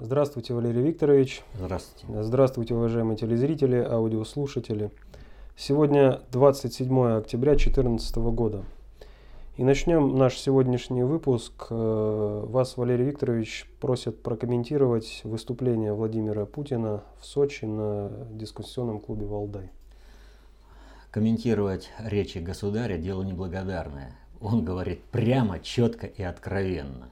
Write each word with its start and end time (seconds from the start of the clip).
Здравствуйте, 0.00 0.54
Валерий 0.54 0.82
Викторович. 0.82 1.44
Здравствуйте. 1.54 2.22
Здравствуйте, 2.24 2.74
уважаемые 2.74 3.16
телезрители, 3.16 3.76
аудиослушатели. 3.76 4.90
Сегодня 5.56 6.20
27 6.32 7.18
октября 7.18 7.52
2014 7.52 8.16
года. 8.16 8.64
И 9.56 9.62
начнем 9.62 10.18
наш 10.18 10.36
сегодняшний 10.36 11.04
выпуск. 11.04 11.68
Э, 11.70 12.44
вас, 12.44 12.76
Валерий 12.76 13.04
Викторович, 13.04 13.70
просят 13.80 14.20
прокомментировать 14.20 15.20
выступление 15.22 15.92
Владимира 15.92 16.44
Путина 16.44 17.04
в 17.20 17.24
Сочи 17.24 17.64
на 17.64 18.10
дискуссионном 18.32 18.98
клубе 18.98 19.26
«Валдай». 19.26 19.70
Комментировать 21.12 21.90
речи 22.00 22.38
государя– 22.38 22.98
дело 22.98 23.22
неблагодарное. 23.22 24.18
Он 24.40 24.64
говорит 24.64 25.04
прямо, 25.12 25.60
четко 25.60 26.08
и 26.08 26.24
откровенно. 26.24 27.10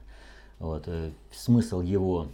Вот, 0.59 0.83
э, 0.87 1.11
смысл 1.31 1.79
его 1.79 2.27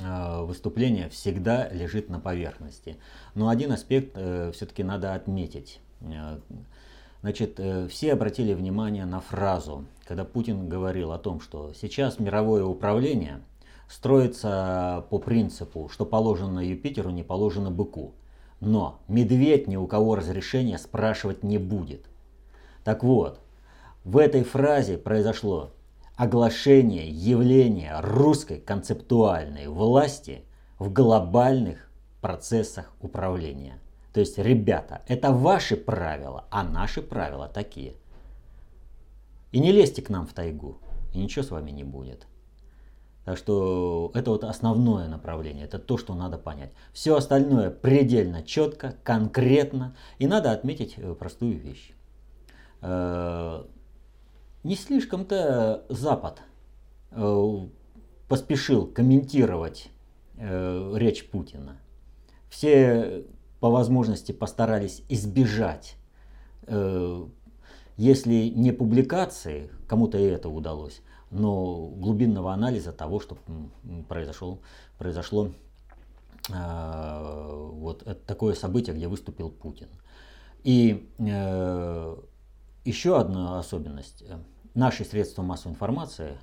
э, 0.00 0.42
выступления 0.42 1.08
всегда 1.08 1.68
лежит 1.68 2.08
на 2.08 2.20
поверхности. 2.20 2.96
Но 3.34 3.48
один 3.48 3.72
аспект 3.72 4.12
все-таки 4.14 4.82
надо 4.82 5.14
отметить. 5.14 5.80
Значит, 7.22 7.60
э, 7.60 7.86
все 7.88 8.14
обратили 8.14 8.54
внимание 8.54 9.04
на 9.04 9.20
фразу, 9.20 9.84
когда 10.06 10.24
Путин 10.24 10.68
говорил 10.68 11.12
о 11.12 11.18
том, 11.18 11.40
что 11.40 11.72
сейчас 11.74 12.18
мировое 12.18 12.64
управление 12.64 13.40
строится 13.88 15.04
по 15.10 15.18
принципу, 15.18 15.90
что 15.92 16.06
положено 16.06 16.60
Юпитеру, 16.60 17.10
не 17.10 17.22
положено 17.22 17.70
быку. 17.70 18.14
Но 18.60 19.00
медведь 19.08 19.68
ни 19.68 19.76
у 19.76 19.86
кого 19.86 20.14
разрешения 20.14 20.78
спрашивать 20.78 21.42
не 21.42 21.58
будет. 21.58 22.06
Так 22.84 23.02
вот, 23.04 23.40
в 24.04 24.16
этой 24.16 24.42
фразе 24.42 24.96
произошло 24.96 25.70
оглашение 26.22 27.08
явления 27.08 28.00
русской 28.00 28.58
концептуальной 28.58 29.68
власти 29.68 30.44
в 30.78 30.92
глобальных 30.92 31.90
процессах 32.20 32.92
управления– 33.00 33.78
то 34.12 34.20
есть, 34.20 34.38
ребята, 34.38 35.02
это 35.06 35.32
ваши 35.32 35.76
правила, 35.76 36.44
а 36.50 36.64
наши 36.64 37.00
правила 37.00 37.48
такие. 37.48 37.94
И 39.52 39.60
не 39.60 39.72
лезьте 39.72 40.02
к 40.02 40.10
нам 40.10 40.26
в 40.26 40.32
тайгу, 40.32 40.78
и 41.12 41.18
ничего 41.18 41.44
с 41.44 41.50
вами 41.50 41.70
не 41.70 41.84
будет. 41.84 42.26
Так 43.24 43.36
что 43.36 44.10
это 44.14 44.30
вот 44.30 44.44
основное 44.44 45.06
направление, 45.06 45.64
это 45.64 45.78
то, 45.78 45.96
что 45.98 46.14
надо 46.14 46.38
понять. 46.38 46.72
Все 46.92 47.16
остальное 47.16 47.70
предельно 47.70 48.42
четко, 48.42 48.96
конкретно, 49.04 49.94
и 50.18 50.26
надо 50.26 50.50
отметить 50.52 50.94
э, 50.96 51.14
простую 51.14 51.58
вещь. 51.58 51.92
Э, 54.62 54.68
не 54.68 54.76
слишком-то 54.76 55.84
Запад 55.88 56.42
э, 57.10 57.56
поспешил 58.28 58.86
комментировать 58.86 59.90
речь 60.38 61.28
Путина. 61.28 61.76
Все 62.48 63.24
по 63.60 63.70
возможности 63.70 64.32
постарались 64.32 65.02
избежать, 65.08 65.96
э, 66.62 67.26
если 67.96 68.48
не 68.48 68.72
публикации, 68.72 69.70
кому-то 69.86 70.18
и 70.18 70.24
это 70.24 70.48
удалось, 70.48 71.02
но 71.30 71.86
глубинного 71.88 72.52
анализа 72.52 72.92
того, 72.92 73.20
что 73.20 73.36
произошло, 74.08 74.60
произошло 74.98 75.52
э, 76.48 77.70
вот 77.72 78.02
это 78.02 78.20
такое 78.26 78.54
событие, 78.54 78.96
где 78.96 79.06
выступил 79.06 79.50
Путин. 79.50 79.88
И 80.64 81.10
э, 81.18 82.16
еще 82.84 83.18
одна 83.20 83.58
особенность. 83.58 84.24
Наши 84.74 85.04
средства 85.04 85.42
массовой 85.42 85.72
информации, 85.72 86.38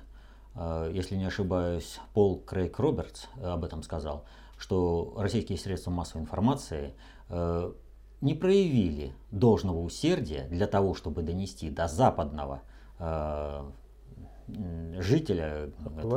если 0.92 1.16
не 1.16 1.24
ошибаюсь, 1.24 1.98
Пол 2.14 2.40
Крейг 2.40 2.78
Робертс 2.78 3.26
об 3.42 3.64
этом 3.64 3.82
сказал– 3.82 4.24
что 4.58 5.14
российские 5.16 5.56
средства 5.56 5.90
массовой 5.90 6.22
информации 6.22 6.94
э, 7.28 7.72
не 8.20 8.34
проявили 8.34 9.14
должного 9.30 9.78
усердия 9.78 10.46
для 10.50 10.66
того, 10.66 10.94
чтобы 10.94 11.22
донести 11.22 11.70
до 11.70 11.86
западного 11.86 12.62
э, 12.98 13.70
жителя, 14.98 15.70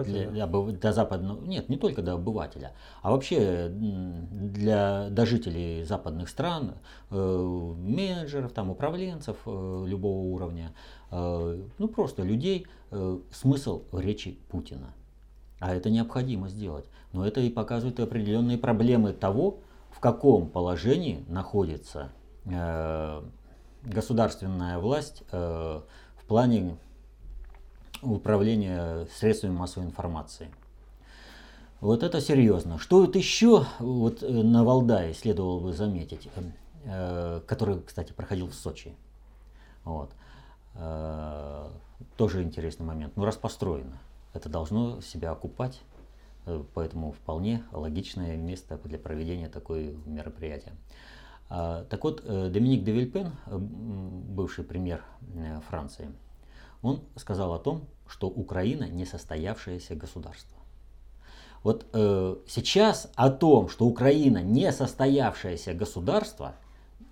для, 0.05 0.47
до 0.47 0.93
западного, 0.93 1.41
нет, 1.41 1.69
не 1.69 1.77
только 1.77 2.01
до 2.01 2.13
обывателя, 2.13 2.73
а 3.01 3.11
вообще 3.11 3.67
для 3.69 5.09
до 5.09 5.25
жителей 5.25 5.83
западных 5.83 6.29
стран, 6.29 6.75
э, 7.09 7.15
менеджеров, 7.15 8.53
там, 8.53 8.69
управленцев 8.69 9.37
э, 9.45 9.83
любого 9.85 10.23
уровня, 10.33 10.73
э, 10.73 11.00
ну 11.11 11.87
просто 11.87 12.23
людей, 12.23 12.67
э, 12.91 13.19
смысл 13.31 13.83
речи 13.91 14.37
Путина. 14.49 14.93
А 15.59 15.75
это 15.75 15.89
необходимо 15.89 16.49
сделать. 16.49 16.85
Но 17.13 17.25
это 17.25 17.41
и 17.41 17.49
показывает 17.49 17.99
определенные 17.99 18.57
проблемы 18.57 19.13
того, 19.13 19.59
в 19.91 19.99
каком 19.99 20.49
положении 20.49 21.23
находится 21.27 22.09
э, 22.45 23.21
государственная 23.83 24.79
власть 24.79 25.23
э, 25.31 25.81
в 26.15 26.25
плане 26.25 26.77
управления 28.01 29.05
средствами 29.13 29.51
массовой 29.51 29.85
информации. 29.85 30.49
Вот 31.81 32.03
это 32.03 32.21
серьезно. 32.21 32.77
Что 32.79 33.01
вот 33.01 33.15
еще 33.15 33.65
вот 33.79 34.23
э, 34.23 34.27
на 34.27 34.63
Валдае 34.63 35.13
следовало 35.13 35.59
бы 35.59 35.73
заметить, 35.73 36.29
э, 36.85 37.41
который, 37.45 37.81
кстати, 37.81 38.13
проходил 38.13 38.47
в 38.47 38.53
Сочи. 38.53 38.95
Вот. 39.83 40.11
Э, 40.75 41.69
тоже 42.17 42.43
интересный 42.43 42.85
момент. 42.85 43.13
Ну, 43.15 43.25
раз 43.25 43.35
построено, 43.35 43.97
это 44.33 44.49
должно 44.49 45.01
себя 45.01 45.31
окупать 45.31 45.81
Э, 46.45 46.63
поэтому 46.73 47.11
вполне 47.11 47.63
логичное 47.71 48.35
место 48.37 48.79
для 48.83 48.97
проведения 48.97 49.49
такой 49.49 49.97
мероприятия. 50.05 50.73
А, 51.49 51.83
так 51.85 52.03
вот, 52.03 52.23
э, 52.25 52.49
Доминик 52.49 52.83
де 52.83 52.91
Вильпен, 52.93 53.31
бывший 53.47 54.63
премьер 54.63 55.03
Франции, 55.69 56.09
он 56.81 57.01
сказал 57.15 57.53
о 57.53 57.59
том, 57.59 57.83
что 58.07 58.27
Украина 58.27 58.87
не 58.87 59.05
состоявшееся 59.05 59.95
государство. 59.95 60.57
Вот 61.63 61.85
э, 61.93 62.37
сейчас 62.47 63.11
о 63.15 63.29
том, 63.29 63.69
что 63.69 63.85
Украина 63.85 64.41
не 64.41 64.71
состоявшееся 64.71 65.73
государство, 65.73 66.55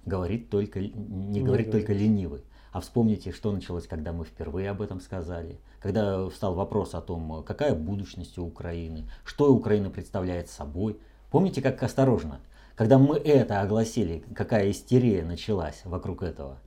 говорит 0.06 0.50
только, 0.50 0.80
не 0.80 1.42
говорит 1.42 1.70
только 1.70 1.94
ленивый. 1.94 2.42
А 2.80 2.82
вспомните, 2.82 3.34
что 3.34 3.52
началось, 3.52 3.88
когда 3.88 4.14
мы 4.14 4.24
впервые 4.24 4.70
об 4.70 4.82
этом 4.82 5.02
сказали. 5.02 5.60
Когда 5.82 6.30
встал 6.30 6.54
вопрос 6.54 6.96
о 6.96 7.02
том, 7.02 7.44
какая 7.44 7.76
будущность 7.76 8.38
у 8.38 8.46
Украины, 8.46 9.04
что 9.26 9.54
Украина 9.54 9.90
представляет 9.90 10.50
собой. 10.50 10.98
Помните, 11.30 11.62
как 11.62 11.84
осторожно? 11.84 12.40
Когда 12.78 12.98
мы 12.98 13.18
это 13.18 13.60
огласили, 13.60 14.24
какая 14.34 14.72
истерия 14.72 15.26
началась 15.26 15.82
вокруг 15.84 16.24
этого. 16.24 16.60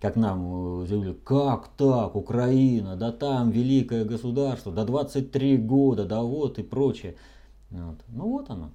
Как 0.00 0.16
нам 0.16 0.82
э, 0.82 0.86
заявили, 0.88 1.12
как 1.12 1.68
так, 1.76 2.16
Украина, 2.16 2.96
да 2.96 3.12
там 3.12 3.52
великое 3.52 4.04
государство, 4.04 4.72
да 4.72 4.84
23 4.84 5.58
года, 5.58 6.04
да 6.04 6.22
вот 6.22 6.58
и 6.58 6.64
прочее. 6.64 7.14
Вот. 7.70 8.00
Ну 8.08 8.30
вот 8.30 8.50
оно. 8.50 8.70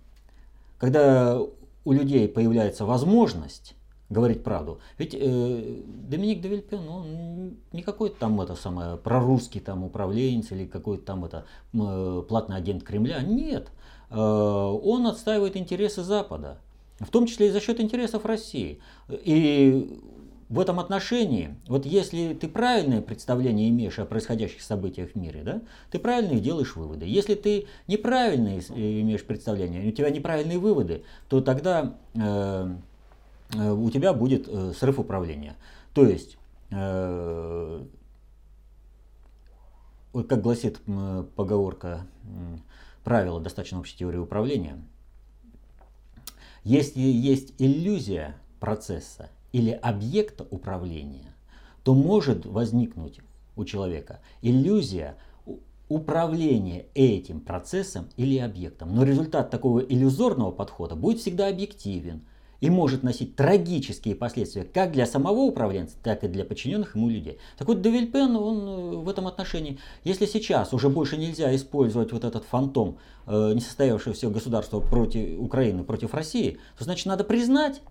Когда 0.77 1.37
у 1.83 1.91
людей 1.91 2.29
появляется 2.29 2.85
возможность 2.85 3.75
говорить 4.09 4.43
правду. 4.43 4.79
Ведь 4.97 5.13
э, 5.13 5.81
Доминик 6.09 6.41
де 6.41 6.49
Вильпен, 6.49 6.87
он 6.87 7.57
не 7.73 7.81
какой-то 7.81 8.17
там 8.17 8.39
это 8.41 8.55
самое 8.55 8.97
прорусский 8.97 9.59
там 9.59 9.83
управленец 9.83 10.51
или 10.51 10.65
какой-то 10.65 11.03
там 11.03 11.25
это 11.25 11.45
э, 11.73 12.23
платный 12.27 12.55
агент 12.55 12.83
Кремля. 12.83 13.21
Нет, 13.21 13.69
э, 14.09 14.17
он 14.17 15.07
отстаивает 15.07 15.57
интересы 15.57 16.03
Запада, 16.03 16.59
в 16.99 17.09
том 17.09 17.25
числе 17.25 17.47
и 17.47 17.51
за 17.51 17.59
счет 17.59 17.79
интересов 17.81 18.25
России. 18.25 18.79
И 19.09 19.99
в 20.47 20.61
этом 20.61 20.79
отношении, 20.79 21.57
вот 21.67 21.85
если 21.85 22.33
ты 22.33 22.47
правильное 22.47 23.01
представление 23.01 23.67
имеешь 23.67 23.99
о 23.99 24.05
происходящих 24.05 24.61
событиях 24.61 25.11
в 25.11 25.15
мире, 25.15 25.41
да, 25.43 25.61
ты 25.91 25.99
правильно 25.99 26.39
делаешь 26.39 26.77
выводы. 26.77 27.05
Если 27.05 27.35
ты 27.35 27.67
неправильные 27.87 28.59
имеешь 28.69 29.25
представление, 29.25 29.85
у 29.85 29.91
тебя 29.91 30.09
неправильные 30.09 30.57
выводы, 30.57 31.03
то 31.27 31.41
тогда 31.41 31.97
э, 32.13 32.19
Э, 32.19 32.71
у 33.53 33.89
тебя 33.89 34.13
будет 34.13 34.47
э, 34.47 34.73
срыв 34.73 34.99
управления. 34.99 35.55
То 35.93 36.05
есть, 36.05 36.37
э, 36.71 37.85
вот 40.13 40.27
как 40.27 40.41
гласит 40.41 40.79
поговорка, 41.35 42.07
правило 43.03 43.39
достаточно 43.39 43.79
общей 43.79 43.97
теории 43.97 44.17
управления, 44.17 44.81
если 46.63 47.01
есть 47.01 47.53
иллюзия 47.59 48.35
процесса 48.59 49.29
или 49.51 49.71
объекта 49.71 50.45
управления, 50.49 51.33
то 51.83 51.93
может 51.93 52.45
возникнуть 52.45 53.19
у 53.55 53.63
человека 53.63 54.19
иллюзия 54.41 55.15
управления 55.87 56.87
этим 56.95 57.39
процессом 57.39 58.09
или 58.17 58.37
объектом. 58.39 58.93
Но 58.93 59.03
результат 59.03 59.51
такого 59.51 59.79
иллюзорного 59.79 60.51
подхода 60.51 60.95
будет 60.95 61.19
всегда 61.19 61.47
объективен– 61.47 62.21
и 62.61 62.69
может 62.69 63.03
носить 63.03 63.35
трагические 63.35 64.15
последствия 64.15 64.63
как 64.63 64.91
для 64.91 65.05
самого 65.05 65.39
управленца, 65.41 65.95
так 66.03 66.23
и 66.23 66.27
для 66.27 66.43
подчиненных 66.43 66.95
ему 66.95 67.09
людей. 67.09 67.37
Так 67.57 67.67
вот, 67.67 67.81
Девельпен, 67.81 68.35
он 68.35 68.67
э, 68.67 68.95
в 68.97 69.09
этом 69.09 69.27
отношении, 69.27 69.79
если 70.03 70.25
сейчас 70.25 70.73
уже 70.73 70.89
больше 70.89 71.17
нельзя 71.17 71.55
использовать 71.55 72.11
вот 72.11 72.23
этот 72.23 72.45
фантом 72.45 72.97
э, 73.25 73.53
несостоявшегося 73.53 74.29
государства 74.29 74.79
против 74.79 75.39
Украины, 75.39 75.83
против 75.83 76.13
России, 76.13 76.59
то 76.77 76.83
значит 76.83 77.05
надо 77.05 77.23
признать, 77.23 77.81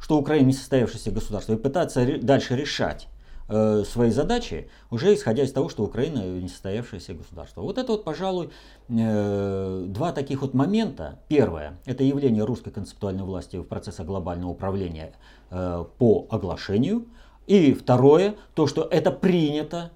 что 0.00 0.18
Украина 0.18 0.48
несостоявшееся 0.48 1.10
государство 1.10 1.54
и 1.54 1.56
пытаться 1.56 2.18
дальше 2.20 2.56
решать 2.56 3.08
Э, 3.48 3.84
свои 3.88 4.10
задачи, 4.10 4.68
уже 4.90 5.14
исходя 5.14 5.44
из 5.44 5.52
того, 5.52 5.68
что 5.68 5.84
Украина 5.84 6.18
несостоявшееся 6.18 7.14
государство. 7.14 7.60
Вот 7.60 7.78
это 7.78 7.92
вот, 7.92 8.02
пожалуй, 8.02 8.50
э, 8.88 9.84
два 9.86 10.10
таких 10.10 10.42
вот 10.42 10.52
момента. 10.52 11.20
Первое, 11.28 11.78
это 11.84 12.02
явление 12.02 12.42
русской 12.44 12.72
концептуальной 12.72 13.22
власти 13.22 13.56
в 13.56 13.62
процессе 13.62 14.02
глобального 14.02 14.50
управления 14.50 15.12
э, 15.50 15.84
по 15.96 16.26
оглашению. 16.28 17.06
И 17.46 17.72
второе, 17.72 18.34
то, 18.54 18.66
что 18.66 18.82
это 18.82 19.12
принято 19.12 19.92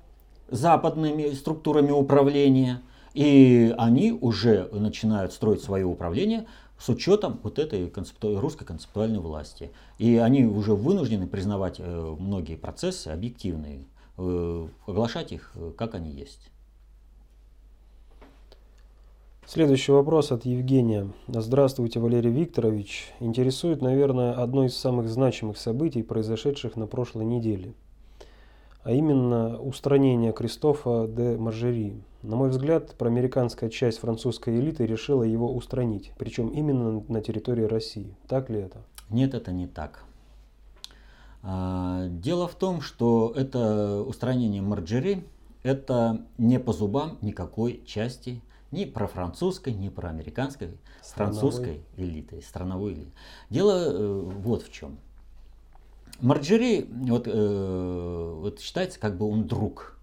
западными 0.48 1.30
структурами 1.32 1.90
управления, 1.90 2.82
и 3.14 3.74
они 3.78 4.12
уже 4.12 4.68
начинают 4.70 5.32
строить 5.32 5.60
свое 5.60 5.86
управление 5.86 6.46
с 6.80 6.88
учетом 6.88 7.38
вот 7.42 7.58
этой 7.58 7.88
концепту... 7.90 8.40
русской 8.40 8.64
концептуальной 8.64 9.20
власти. 9.20 9.70
И 9.98 10.16
они 10.16 10.44
уже 10.44 10.74
вынуждены 10.74 11.26
признавать 11.26 11.76
э, 11.78 12.16
многие 12.18 12.56
процессы 12.56 13.08
объективные, 13.08 13.84
э, 14.16 14.68
оглашать 14.86 15.32
их, 15.32 15.52
э, 15.54 15.72
как 15.76 15.94
они 15.94 16.10
есть. 16.10 16.50
Следующий 19.46 19.92
вопрос 19.92 20.32
от 20.32 20.44
Евгения. 20.44 21.10
Здравствуйте, 21.28 22.00
Валерий 22.00 22.30
Викторович. 22.30 23.12
Интересует, 23.20 23.82
наверное, 23.82 24.32
одно 24.32 24.64
из 24.64 24.76
самых 24.76 25.08
значимых 25.08 25.58
событий, 25.58 26.02
произошедших 26.02 26.76
на 26.76 26.86
прошлой 26.86 27.24
неделе– 27.24 27.74
а 28.82 28.92
именно 28.92 29.60
устранение 29.60 30.32
Кристофа 30.32 31.06
де 31.08 31.36
Маржери. 31.36 32.02
На 32.22 32.36
мой 32.36 32.50
взгляд, 32.50 32.94
проамериканская 32.96 33.70
часть 33.70 33.98
французской 33.98 34.58
элиты 34.60 34.84
решила 34.84 35.22
его 35.22 35.54
устранить, 35.54 36.12
причем 36.18 36.48
именно 36.48 37.02
на 37.08 37.22
территории 37.22 37.64
России. 37.64 38.14
Так 38.28 38.50
ли 38.50 38.60
это? 38.60 38.78
Нет, 39.08 39.34
это 39.34 39.52
не 39.52 39.66
так. 39.66 40.04
А, 41.42 42.06
дело 42.08 42.46
в 42.46 42.54
том, 42.54 42.82
что 42.82 43.32
это 43.34 44.02
устранение 44.02 44.60
Марджери 44.60 45.24
это 45.62 46.26
не 46.38 46.58
по 46.58 46.72
зубам 46.72 47.18
никакой 47.20 47.82
части 47.86 48.42
ни 48.70 48.84
про 48.84 49.06
французской, 49.06 49.72
ни 49.72 49.88
про 49.88 50.08
американской, 50.10 50.78
французской 51.02 51.82
элиты, 51.96 52.40
страновой 52.42 52.94
элиты. 52.94 53.12
Дело 53.50 53.72
э, 53.72 54.20
вот 54.20 54.62
в 54.62 54.72
чем. 54.72 54.98
Марджери 56.20 56.86
вот, 56.88 57.26
э, 57.26 58.34
вот 58.40 58.60
считается 58.60 59.00
как 59.00 59.16
бы 59.16 59.26
он 59.26 59.46
друг 59.46 59.98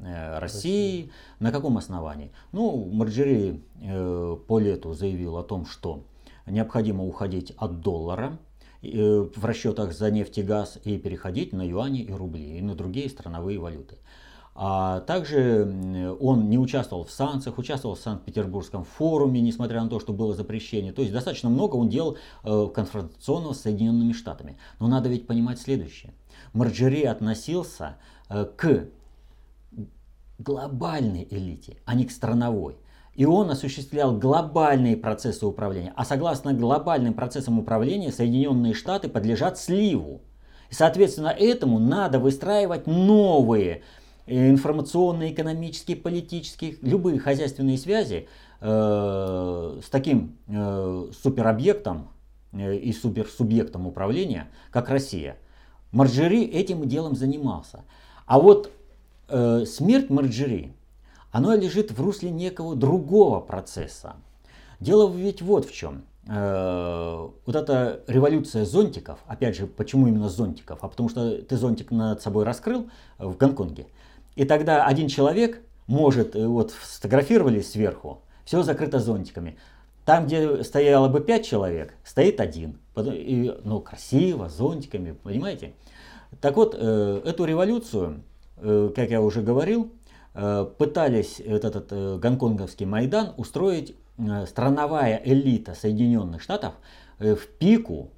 э, 0.00 0.38
России. 0.38 1.02
Россия. 1.02 1.12
На 1.38 1.52
каком 1.52 1.78
основании? 1.78 2.32
Ну, 2.52 2.88
Марджери 2.92 3.62
э, 3.80 4.36
по 4.46 4.58
лету 4.58 4.92
заявил 4.92 5.36
о 5.36 5.42
том, 5.42 5.66
что 5.66 6.04
необходимо 6.46 7.04
уходить 7.04 7.52
от 7.56 7.80
доллара 7.80 8.38
э, 8.82 9.26
в 9.34 9.44
расчетах 9.44 9.92
за 9.92 10.10
нефть 10.10 10.38
и 10.38 10.42
газ 10.42 10.78
и 10.84 10.98
переходить 10.98 11.52
на 11.52 11.62
юани 11.62 12.02
и 12.02 12.12
рубли 12.12 12.58
и 12.58 12.62
на 12.62 12.74
другие 12.74 13.08
страновые 13.08 13.58
валюты. 13.58 13.98
А 14.54 15.00
также 15.00 16.16
он 16.20 16.50
не 16.50 16.58
участвовал 16.58 17.04
в 17.04 17.10
санкциях, 17.10 17.56
участвовал 17.56 17.94
в 17.94 18.00
Санкт-Петербургском 18.00 18.84
форуме, 18.84 19.40
несмотря 19.40 19.82
на 19.82 19.88
то, 19.88 20.00
что 20.00 20.12
было 20.12 20.34
запрещение. 20.34 20.92
То 20.92 21.02
есть 21.02 21.14
достаточно 21.14 21.48
много 21.48 21.76
он 21.76 21.88
делал 21.88 22.16
э, 22.44 22.68
конфронтационного 22.74 23.52
с 23.52 23.60
Соединенными 23.62 24.12
Штатами. 24.12 24.58
Но 24.78 24.88
надо 24.88 25.08
ведь 25.08 25.26
понимать 25.26 25.60
следующее. 25.60 26.12
Марджери 26.52 27.04
относился 27.04 27.96
э, 28.28 28.44
к 28.44 28.88
глобальной 30.40 31.26
элите, 31.30 31.76
а 31.84 31.94
не 31.94 32.04
к 32.04 32.10
страновой. 32.10 32.76
И 33.14 33.24
он 33.24 33.50
осуществлял 33.50 34.16
глобальные 34.16 34.96
процессы 34.96 35.44
управления. 35.46 35.92
А 35.96 36.04
согласно 36.04 36.52
глобальным 36.52 37.14
процессам 37.14 37.58
управления, 37.58 38.12
Соединенные 38.12 38.74
Штаты 38.74 39.08
подлежат 39.08 39.58
сливу. 39.58 40.22
И, 40.70 40.74
соответственно, 40.74 41.28
этому 41.28 41.78
надо 41.78 42.18
выстраивать 42.18 42.86
новые 42.86 43.82
Э, 44.30 44.48
информационные, 44.48 45.32
экономические, 45.32 45.96
политические, 45.96 46.76
любые 46.82 47.18
хозяйственные 47.18 47.78
связи 47.78 48.28
э, 48.60 49.80
с 49.84 49.88
таким 49.90 50.36
э, 50.46 51.08
суперобъектом 51.20 52.10
э, 52.52 52.76
и 52.76 52.92
суперсубъектом 52.92 53.88
управления, 53.88 54.46
как 54.70 54.88
Россия. 54.88 55.36
Марджери 55.90 56.44
этим 56.44 56.86
делом 56.88 57.16
занимался. 57.16 57.82
А 58.26 58.38
вот 58.38 58.70
э, 59.30 59.64
смерть 59.66 60.10
Марджери, 60.10 60.74
она 61.30 61.56
лежит 61.56 61.92
в 61.92 62.00
русле 62.00 62.30
некого 62.30 62.74
другого 62.74 63.40
процесса. 63.40 64.16
Дело 64.80 65.10
ведь 65.10 65.42
вот 65.42 65.66
в 65.66 65.72
чем. 65.72 66.04
Э, 66.28 67.28
вот 67.46 67.56
эта 67.56 68.02
революция 68.06 68.64
зонтиков, 68.64 69.18
опять 69.26 69.56
же, 69.56 69.66
почему 69.66 70.08
именно 70.08 70.28
зонтиков? 70.28 70.78
А 70.82 70.88
потому 70.88 71.08
что 71.08 71.40
ты 71.42 71.56
зонтик 71.56 71.90
над 71.90 72.22
собой 72.22 72.44
раскрыл 72.44 72.88
в 73.18 73.36
Гонконге, 73.36 73.86
и 74.36 74.44
тогда 74.44 74.86
один 74.86 75.08
человек 75.08 75.62
может, 75.86 76.36
э, 76.36 76.46
вот 76.46 76.70
сфотографировали 76.70 77.60
сверху, 77.60 78.22
все 78.44 78.62
закрыто 78.62 79.00
зонтиками. 79.00 79.58
Там, 80.04 80.26
где 80.26 80.62
стояло 80.64 81.08
бы 81.08 81.20
пять 81.20 81.44
человек, 81.44 81.94
стоит 82.04 82.40
один. 82.40 82.78
И, 82.96 83.54
ну, 83.64 83.80
красиво, 83.80 84.48
зонтиками, 84.48 85.12
понимаете? 85.12 85.74
Так 86.40 86.56
вот, 86.56 86.74
э, 86.78 87.22
эту 87.24 87.44
революцию, 87.44 88.10
э, 88.10 88.20
как 88.60 89.10
я 89.10 89.20
уже 89.22 89.42
говорил, 89.42 89.92
пытались 90.32 91.40
этот, 91.40 91.76
этот 91.76 92.20
гонконговский 92.20 92.86
Майдан 92.86 93.34
устроить 93.36 93.96
страновая 94.46 95.20
элита 95.24 95.74
Соединенных 95.74 96.42
Штатов 96.42 96.74
в 97.18 97.38
пику 97.58 98.10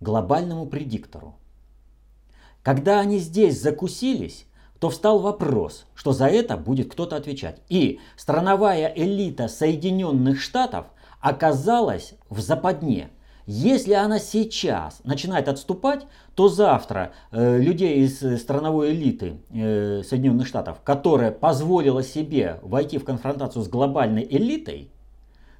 глобальному 0.00 0.66
предиктору. 0.66 1.34
Когда 2.62 3.00
они 3.00 3.18
здесь 3.18 3.60
закусились, 3.60 4.46
то 4.78 4.90
встал 4.90 5.18
вопрос, 5.18 5.86
что 5.94 6.12
за 6.12 6.26
это 6.26 6.56
будет 6.56 6.92
кто-то 6.92 7.16
отвечать. 7.16 7.60
И 7.68 7.98
страновая 8.16 8.92
элита 8.94 9.48
Соединенных 9.48 10.40
Штатов 10.40 10.86
оказалась 11.20 12.14
в 12.30 12.40
западне. 12.40 13.10
Если 13.50 13.94
она 13.94 14.18
сейчас 14.18 15.00
начинает 15.04 15.48
отступать, 15.48 16.06
то 16.34 16.50
завтра 16.50 17.12
э, 17.32 17.58
людей 17.58 18.04
из 18.04 18.18
страновой 18.42 18.90
элиты 18.90 19.38
э, 19.50 20.02
Соединенных 20.06 20.46
Штатов, 20.46 20.82
которая 20.84 21.30
позволила 21.30 22.02
себе 22.02 22.60
войти 22.60 22.98
в 22.98 23.04
конфронтацию 23.04 23.64
с 23.64 23.68
глобальной 23.68 24.28
элитой, 24.30 24.90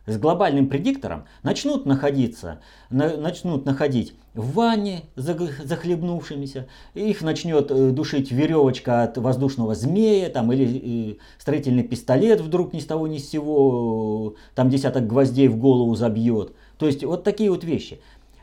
с 0.05 0.19
глобальным 0.19 0.69
предиктором 0.69 1.25
начнут 1.43 1.87
находиться, 1.87 2.61
на, 2.91 3.17
начнут 3.17 3.65
находить 3.65 4.15
в 4.35 4.53
ванне 4.53 5.05
захлебнувшимися, 5.17 6.69
их 6.93 7.23
начнет 7.23 7.71
э, 7.71 7.91
душить 7.91 8.31
веревочка 8.31 9.03
от 9.03 9.17
воздушного 9.17 9.75
змея, 9.75 10.29
там, 10.29 10.53
или 10.53 11.13
э, 11.13 11.17
строительный 11.39 11.85
пистолет 11.85 12.43
вдруг 12.43 12.75
ни 12.75 12.81
с 12.81 12.85
того 12.85 13.07
ни 13.07 13.17
с 13.17 13.31
сего, 13.31 14.35
э, 14.37 14.41
там 14.55 14.69
десяток 14.69 15.07
гвоздей 15.07 15.49
в 15.49 15.57
голову 15.57 15.95
забьет. 15.95 16.53
То 16.79 16.87
есть 16.87 17.05
вот 17.05 17.25
такие 17.25 17.51
вот 17.51 17.65
вещи. 17.65 18.01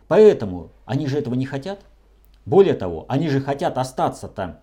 Поэтому 0.08 0.70
они 0.86 1.08
же 1.08 1.18
этого 1.18 1.34
не 1.34 1.46
хотят. 1.46 1.80
Более 2.46 2.75
того, 2.75 3.06
они 3.08 3.30
же 3.30 3.42
хотят 3.42 3.77
остаться 3.77 4.27
там 4.27 4.60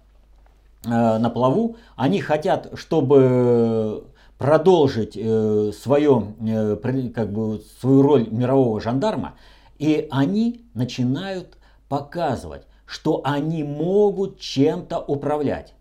э, 0.84 0.88
на 0.88 1.30
плаву, 1.30 1.76
они 1.96 2.20
хотят, 2.20 2.70
чтобы 2.74 4.04
продолжить 4.38 5.16
э, 5.16 5.72
свое, 5.72 6.34
э, 6.40 7.10
как 7.12 7.32
бы, 7.32 7.60
свою 7.80 8.02
роль 8.02 8.28
мирового 8.30 8.80
жандарма, 8.80 9.34
и 9.78 10.06
они 10.12 10.64
начинают 10.74 11.58
показывать, 11.88 12.62
что 12.86 13.20
они 13.24 13.64
могут 13.64 14.38
чем-то 14.38 14.98
управлять. 15.00 15.74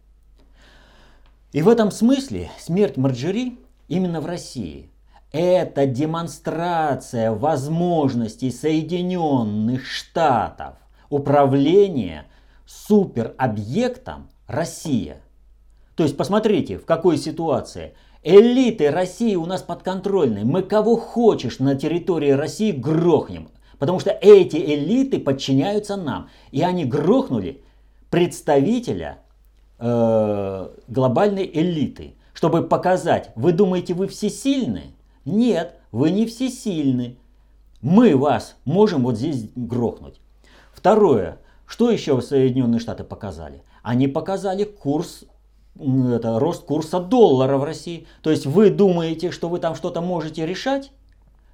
И 1.51 1.61
в 1.61 1.69
этом 1.69 1.91
смысле 1.91 2.49
смерть 2.57 2.97
Марджери 2.97 3.59
именно 3.89 4.21
в 4.21 4.25
России– 4.25 4.89
это 5.31 5.85
демонстрация 5.85 7.31
возможностей 7.31 8.51
Соединенных 8.51 9.85
Штатов 9.85 10.75
управления 11.09 12.25
суперобъектом 12.65 14.29
Россия. 14.47 15.21
То 15.95 16.03
есть 16.03 16.17
посмотрите, 16.17 16.77
в 16.77 16.85
какой 16.85 17.17
ситуации– 17.17 17.95
Элиты 18.23 18.91
России 18.91 19.35
у 19.35 19.47
нас 19.47 19.63
подконтрольны. 19.63 20.45
Мы 20.45 20.61
кого 20.61 20.95
хочешь 20.95 21.57
на 21.57 21.73
территории 21.73 22.29
России 22.29 22.71
грохнем. 22.71 23.49
Потому 23.79 23.99
что 23.99 24.11
эти 24.11 24.57
элиты 24.57 25.19
подчиняются 25.19 25.95
нам. 25.95 26.29
И 26.51 26.61
они 26.61 26.85
грохнули 26.85 27.63
представителя 28.11 29.17
э, 29.79 30.69
глобальной 30.87 31.49
элиты, 31.51 32.13
чтобы 32.33 32.61
показать, 32.61 33.31
вы 33.35 33.53
думаете, 33.53 33.95
вы 33.95 34.07
всесильны? 34.07 34.93
Нет, 35.25 35.79
вы 35.91 36.11
не 36.11 36.25
всесильны. 36.25 37.17
Мы 37.81 38.15
вас 38.15 38.55
можем 38.65 39.03
вот 39.03 39.17
здесь 39.17 39.49
грохнуть. 39.55 40.19
Второе. 40.73 41.39
Что 41.65 41.89
еще 41.89 42.21
Соединенные 42.21 42.79
Штаты 42.79 43.03
показали? 43.03 43.63
Они 43.81 44.07
показали 44.07 44.63
курс 44.63 45.25
это 45.79 46.37
рост 46.39 46.65
курса 46.65 46.99
доллара 46.99 47.57
в 47.57 47.63
России. 47.63 48.05
То 48.21 48.29
есть 48.29 48.45
вы 48.45 48.69
думаете, 48.69 49.31
что 49.31 49.49
вы 49.49 49.59
там 49.59 49.75
что-то 49.75 50.01
можете 50.01 50.45
решать? 50.45 50.91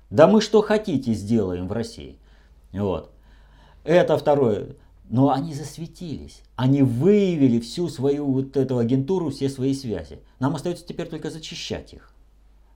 Да 0.10 0.28
мы 0.28 0.42
что 0.42 0.62
хотите 0.62 1.14
сделаем 1.14 1.68
в 1.68 1.72
России. 1.72 2.18
Вот. 2.74 3.12
Это 3.84 4.18
второе. 4.18 4.76
Но 5.10 5.32
они 5.32 5.54
засветились. 5.54 6.42
Они 6.56 6.82
выявили 6.82 7.60
всю 7.60 7.88
свою 7.88 8.26
вот 8.26 8.58
эту 8.58 8.78
агентуру, 8.78 9.30
все 9.30 9.50
свои 9.50 9.74
связи. 9.74 10.20
Нам 10.40 10.56
остается 10.56 10.86
теперь 10.86 11.08
только 11.08 11.30
зачищать 11.30 11.94
их. 11.94 12.14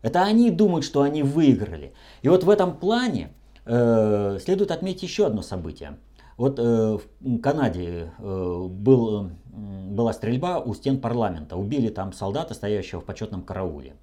Это 0.02 0.24
они 0.24 0.52
думают, 0.52 0.86
что 0.86 1.02
они 1.02 1.24
выиграли. 1.24 1.94
И 2.22 2.30
вот 2.30 2.44
в 2.44 2.50
этом 2.50 2.76
плане 2.78 3.34
э, 3.66 4.40
следует 4.42 4.72
отметить 4.72 5.04
еще 5.04 5.28
одно 5.28 5.42
событие. 5.42 5.98
Вот 6.38 6.58
э, 6.60 6.98
в 7.20 7.40
Канаде 7.40 8.12
э, 8.18 8.68
был, 8.68 9.30
была 9.46 10.14
стрельба 10.14 10.60
у 10.60 10.74
стен 10.74 11.00
парламента. 11.00 11.56
Убили 11.56 11.90
там 11.90 12.14
солдата, 12.14 12.54
стоящего 12.54 13.02
в 13.02 13.06
почетном 13.06 13.44
карауле. 13.44 13.96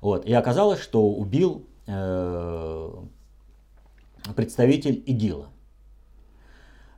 Вот. 0.00 0.24
И 0.24 0.32
оказалось, 0.32 0.80
что 0.80 1.06
убил 1.06 1.66
э, 1.86 2.90
представитель 4.34 5.02
ИГИЛа. 5.04 5.48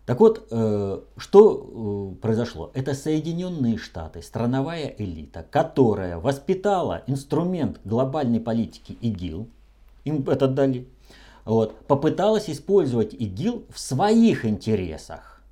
Так 0.06 0.20
вот, 0.20 0.46
э, 0.50 1.00
что 1.16 2.12
э, 2.16 2.20
произошло? 2.20 2.70
Это 2.75 2.94
Соединенные 2.94 3.78
Штаты, 3.78 4.20
страновая 4.20 4.94
элита, 4.99 5.46
которая 5.50 6.18
воспитала 6.18 7.02
инструмент 7.06 7.80
глобальной 7.84 8.40
политики 8.40 8.99
ИГИЛ, 9.00 9.49
им 10.04 10.28
это 10.28 10.46
дали, 10.46 10.87
вот, 11.46 11.75
попыталась 11.87 12.50
использовать 12.50 13.14
ИГИЛ 13.14 13.64
в 13.70 13.78
своих 13.78 14.44
интересах. 14.44 15.42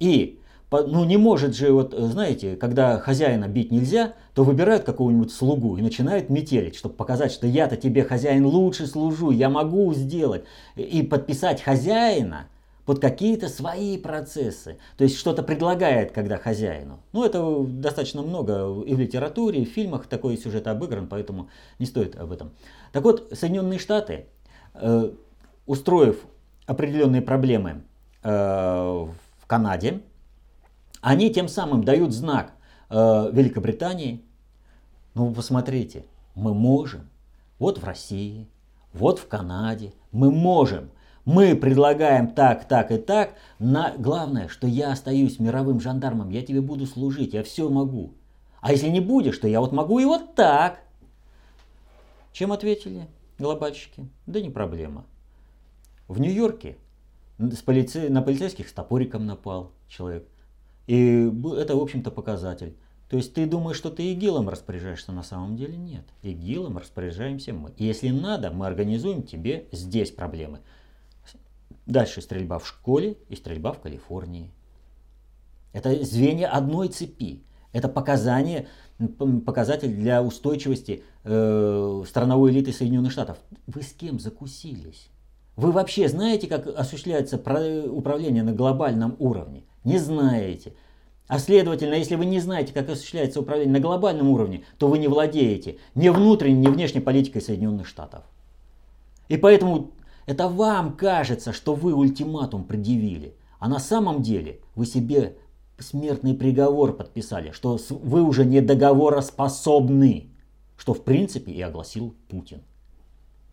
И 0.00 0.40
ну 0.70 1.04
не 1.04 1.16
может 1.16 1.56
же, 1.56 1.72
вот 1.72 1.94
знаете, 1.96 2.56
когда 2.56 2.98
хозяина 2.98 3.48
бить 3.48 3.70
нельзя, 3.72 4.14
то 4.34 4.44
выбирают 4.44 4.84
какого-нибудь 4.84 5.32
слугу 5.32 5.76
и 5.76 5.82
начинают 5.82 6.28
метелить, 6.28 6.76
чтобы 6.76 6.94
показать, 6.94 7.32
что 7.32 7.46
я-то 7.46 7.76
тебе 7.76 8.04
хозяин 8.04 8.44
лучше 8.44 8.86
служу, 8.86 9.30
я 9.30 9.48
могу 9.48 9.94
сделать. 9.94 10.44
И 10.76 11.02
подписать 11.02 11.62
хозяина 11.62 12.48
под 12.88 13.00
какие-то 13.00 13.48
свои 13.48 13.98
процессы. 13.98 14.78
То 14.96 15.04
есть 15.04 15.18
что-то 15.18 15.42
предлагает, 15.42 16.10
когда 16.12 16.38
хозяину. 16.38 17.00
Ну 17.12 17.22
это 17.22 17.62
достаточно 17.62 18.22
много 18.22 18.82
и 18.82 18.94
в 18.94 18.98
литературе, 18.98 19.60
и 19.60 19.66
в 19.66 19.68
фильмах 19.68 20.06
такой 20.06 20.38
сюжет 20.38 20.66
обыгран, 20.66 21.06
поэтому 21.06 21.50
не 21.78 21.84
стоит 21.86 22.16
об 22.16 22.32
этом. 22.32 22.50
Так 22.92 23.04
вот, 23.04 23.28
Соединенные 23.32 23.78
Штаты 23.78 24.26
Э, 24.80 25.10
устроив 25.66 26.24
определенные 26.66 27.20
проблемы 27.20 27.82
э, 28.22 28.30
в 28.30 29.46
Канаде, 29.46 30.02
они 31.00 31.32
тем 31.32 31.48
самым 31.48 31.84
дают 31.84 32.12
знак 32.12 32.52
э, 32.88 33.30
Великобритании, 33.32 34.24
ну 35.14 35.32
посмотрите, 35.34 36.04
мы 36.34 36.54
можем, 36.54 37.08
вот 37.58 37.78
в 37.78 37.84
России, 37.84 38.48
вот 38.92 39.18
в 39.18 39.28
Канаде, 39.28 39.92
мы 40.12 40.30
можем, 40.30 40.90
мы 41.28 41.54
предлагаем 41.54 42.28
так, 42.28 42.66
так 42.66 42.90
и 42.90 42.96
так, 42.96 43.34
на... 43.58 43.94
главное, 43.98 44.48
что 44.48 44.66
я 44.66 44.92
остаюсь 44.92 45.38
мировым 45.38 45.78
жандармом, 45.78 46.30
я 46.30 46.40
тебе 46.40 46.62
буду 46.62 46.86
служить, 46.86 47.34
я 47.34 47.42
все 47.42 47.68
могу. 47.68 48.14
А 48.62 48.72
если 48.72 48.88
не 48.88 49.00
будешь, 49.00 49.36
то 49.36 49.46
я 49.46 49.60
вот 49.60 49.72
могу 49.72 49.98
и 49.98 50.06
вот 50.06 50.34
так. 50.34 50.80
Чем 52.32 52.50
ответили? 52.50 53.08
глобальщики? 53.38 54.08
Да 54.26 54.40
не 54.40 54.48
проблема. 54.48 55.04
В 56.08 56.18
Нью-Йорке 56.18 56.78
с 57.38 57.60
полице... 57.60 58.08
на 58.08 58.22
полицейских 58.22 58.66
с 58.66 58.72
топориком 58.72 59.26
напал 59.26 59.72
человек. 59.86 60.26
И 60.86 61.30
это, 61.58 61.76
в 61.76 61.80
общем-то, 61.80 62.10
показатель. 62.10 62.74
То 63.10 63.18
есть 63.18 63.34
ты 63.34 63.44
думаешь, 63.44 63.76
что 63.76 63.90
ты 63.90 64.12
ИГИЛом 64.12 64.48
распоряжаешься, 64.48 65.12
на 65.12 65.22
самом 65.22 65.58
деле 65.58 65.76
нет. 65.76 66.06
ИГИЛом 66.22 66.78
распоряжаемся 66.78 67.52
мы. 67.52 67.72
И 67.76 67.84
если 67.84 68.08
надо, 68.08 68.50
мы 68.50 68.66
организуем 68.66 69.22
тебе 69.22 69.66
здесь 69.72 70.10
проблемы. 70.10 70.60
Дальше 71.88 72.20
стрельба 72.20 72.58
в 72.58 72.68
школе 72.68 73.16
и 73.30 73.34
стрельба 73.34 73.72
в 73.72 73.80
Калифорнии. 73.80 74.50
Это 75.72 76.04
звенья 76.04 76.48
одной 76.48 76.88
цепи. 76.88 77.42
Это 77.72 77.88
показание, 77.88 78.68
показатель 79.46 79.94
для 79.94 80.22
устойчивости 80.22 81.02
э, 81.24 82.04
страновой 82.06 82.50
элиты 82.50 82.72
Соединенных 82.72 83.10
Штатов. 83.10 83.38
Вы 83.66 83.82
с 83.82 83.92
кем 83.94 84.20
закусились? 84.20 85.08
Вы 85.56 85.72
вообще 85.72 86.08
знаете, 86.08 86.46
как 86.46 86.66
осуществляется 86.66 87.36
управление 87.36 88.42
на 88.42 88.52
глобальном 88.52 89.16
уровне? 89.18 89.64
Не 89.84 89.96
знаете. 89.96 90.74
А 91.26 91.38
следовательно, 91.38 91.94
если 91.94 92.16
вы 92.16 92.26
не 92.26 92.40
знаете, 92.40 92.74
как 92.74 92.90
осуществляется 92.90 93.40
управление 93.40 93.72
на 93.72 93.80
глобальном 93.80 94.28
уровне, 94.28 94.64
то 94.76 94.88
вы 94.88 94.98
не 94.98 95.08
владеете 95.08 95.78
ни 95.94 96.10
внутренней, 96.10 96.66
ни 96.66 96.68
внешней 96.68 97.00
политикой 97.00 97.40
Соединенных 97.40 97.86
Штатов. 97.86 98.24
И 99.28 99.36
поэтому 99.36 99.92
это 100.28 100.46
вам 100.46 100.92
кажется, 100.92 101.54
что 101.54 101.74
вы 101.74 101.94
ультиматум 101.94 102.64
предъявили. 102.64 103.34
А 103.58 103.66
на 103.66 103.78
самом 103.78 104.20
деле 104.20 104.60
вы 104.74 104.84
себе 104.84 105.38
смертный 105.78 106.34
приговор 106.34 106.92
подписали, 106.92 107.50
что 107.52 107.78
вы 107.88 108.22
уже 108.22 108.44
не 108.44 108.60
договороспособны, 108.60 110.28
что 110.76 110.92
в 110.92 111.02
принципе 111.02 111.52
и 111.52 111.62
огласил 111.62 112.14
Путин. 112.28 112.60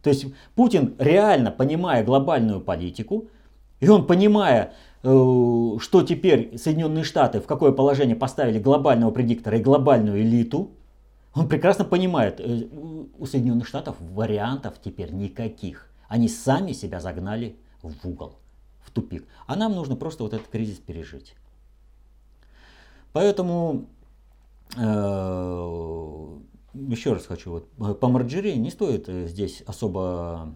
То 0.04 0.10
есть 0.10 0.26
Путин, 0.56 0.96
реально 1.00 1.50
понимая 1.50 2.04
глобальную 2.04 2.60
политику, 2.60 3.30
и 3.80 3.88
он 3.88 4.06
понимая, 4.06 4.74
э, 5.02 5.08
что 5.80 6.02
теперь 6.02 6.58
Соединенные 6.58 7.06
Штаты 7.06 7.40
в 7.40 7.46
какое 7.46 7.72
положение 7.72 8.18
поставили 8.18 8.60
глобального 8.60 9.12
предиктора 9.12 9.60
и 9.60 9.64
глобальную 9.64 10.22
элиту, 10.22 10.72
он 11.34 11.48
прекрасно 11.48 11.86
понимает, 11.86 12.42
э, 12.42 12.64
у 13.18 13.26
Соединенных 13.26 13.66
Штатов 13.66 13.96
вариантов 14.02 14.74
теперь 14.84 15.14
никаких. 15.14 15.90
Они 16.08 16.28
сами 16.28 16.72
себя 16.72 17.00
загнали 17.00 17.56
в 17.82 18.08
угол, 18.08 18.38
в 18.82 18.92
тупик. 18.92 19.28
А 19.48 19.56
нам 19.56 19.74
нужно 19.74 19.96
просто 19.96 20.24
вот 20.24 20.34
этот 20.34 20.48
кризис 20.48 20.78
пережить. 20.78 21.36
Поэтому 23.14 23.86
э, 24.76 26.26
еще 26.90 27.14
раз 27.14 27.26
хочу, 27.26 27.52
вот, 27.78 28.00
по 28.00 28.08
Марджери 28.10 28.54
не 28.54 28.70
стоит 28.70 29.08
э, 29.08 29.28
здесь 29.28 29.62
особо 29.66 30.54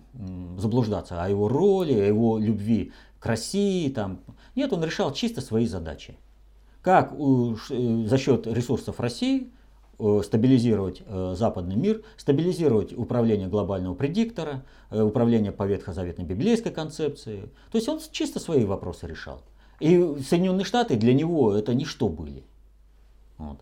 заблуждаться 0.57 1.23
о 1.23 1.29
его 1.29 1.47
роли, 1.47 1.93
о 1.93 2.05
его 2.05 2.37
любви 2.37 2.91
к 3.19 3.25
России. 3.25 3.89
Там. 3.89 4.19
Нет, 4.55 4.73
он 4.73 4.83
решал 4.83 5.13
чисто 5.13 5.41
свои 5.41 5.65
задачи. 5.65 6.17
Как 6.81 7.13
э, 7.13 8.05
за 8.05 8.17
счет 8.17 8.47
ресурсов 8.47 8.99
России 8.99 9.51
стабилизировать 10.23 11.03
западный 11.33 11.75
мир, 11.75 12.03
стабилизировать 12.17 12.93
управление 12.97 13.47
глобального 13.47 13.93
предиктора, 13.95 14.63
управление 14.89 15.51
по 15.51 15.63
ветхозаветной 15.63 16.25
библейской 16.25 16.71
концепции. 16.71 17.49
То 17.71 17.77
есть 17.77 17.89
он 17.89 17.99
чисто 18.11 18.39
свои 18.39 18.65
вопросы 18.65 19.07
решал. 19.07 19.41
И 19.79 19.97
Соединенные 20.27 20.65
Штаты 20.65 20.97
для 20.97 21.13
него 21.13 21.53
это 21.53 21.73
ничто 21.73 22.09
были. 22.09 22.43
Вот. 23.37 23.59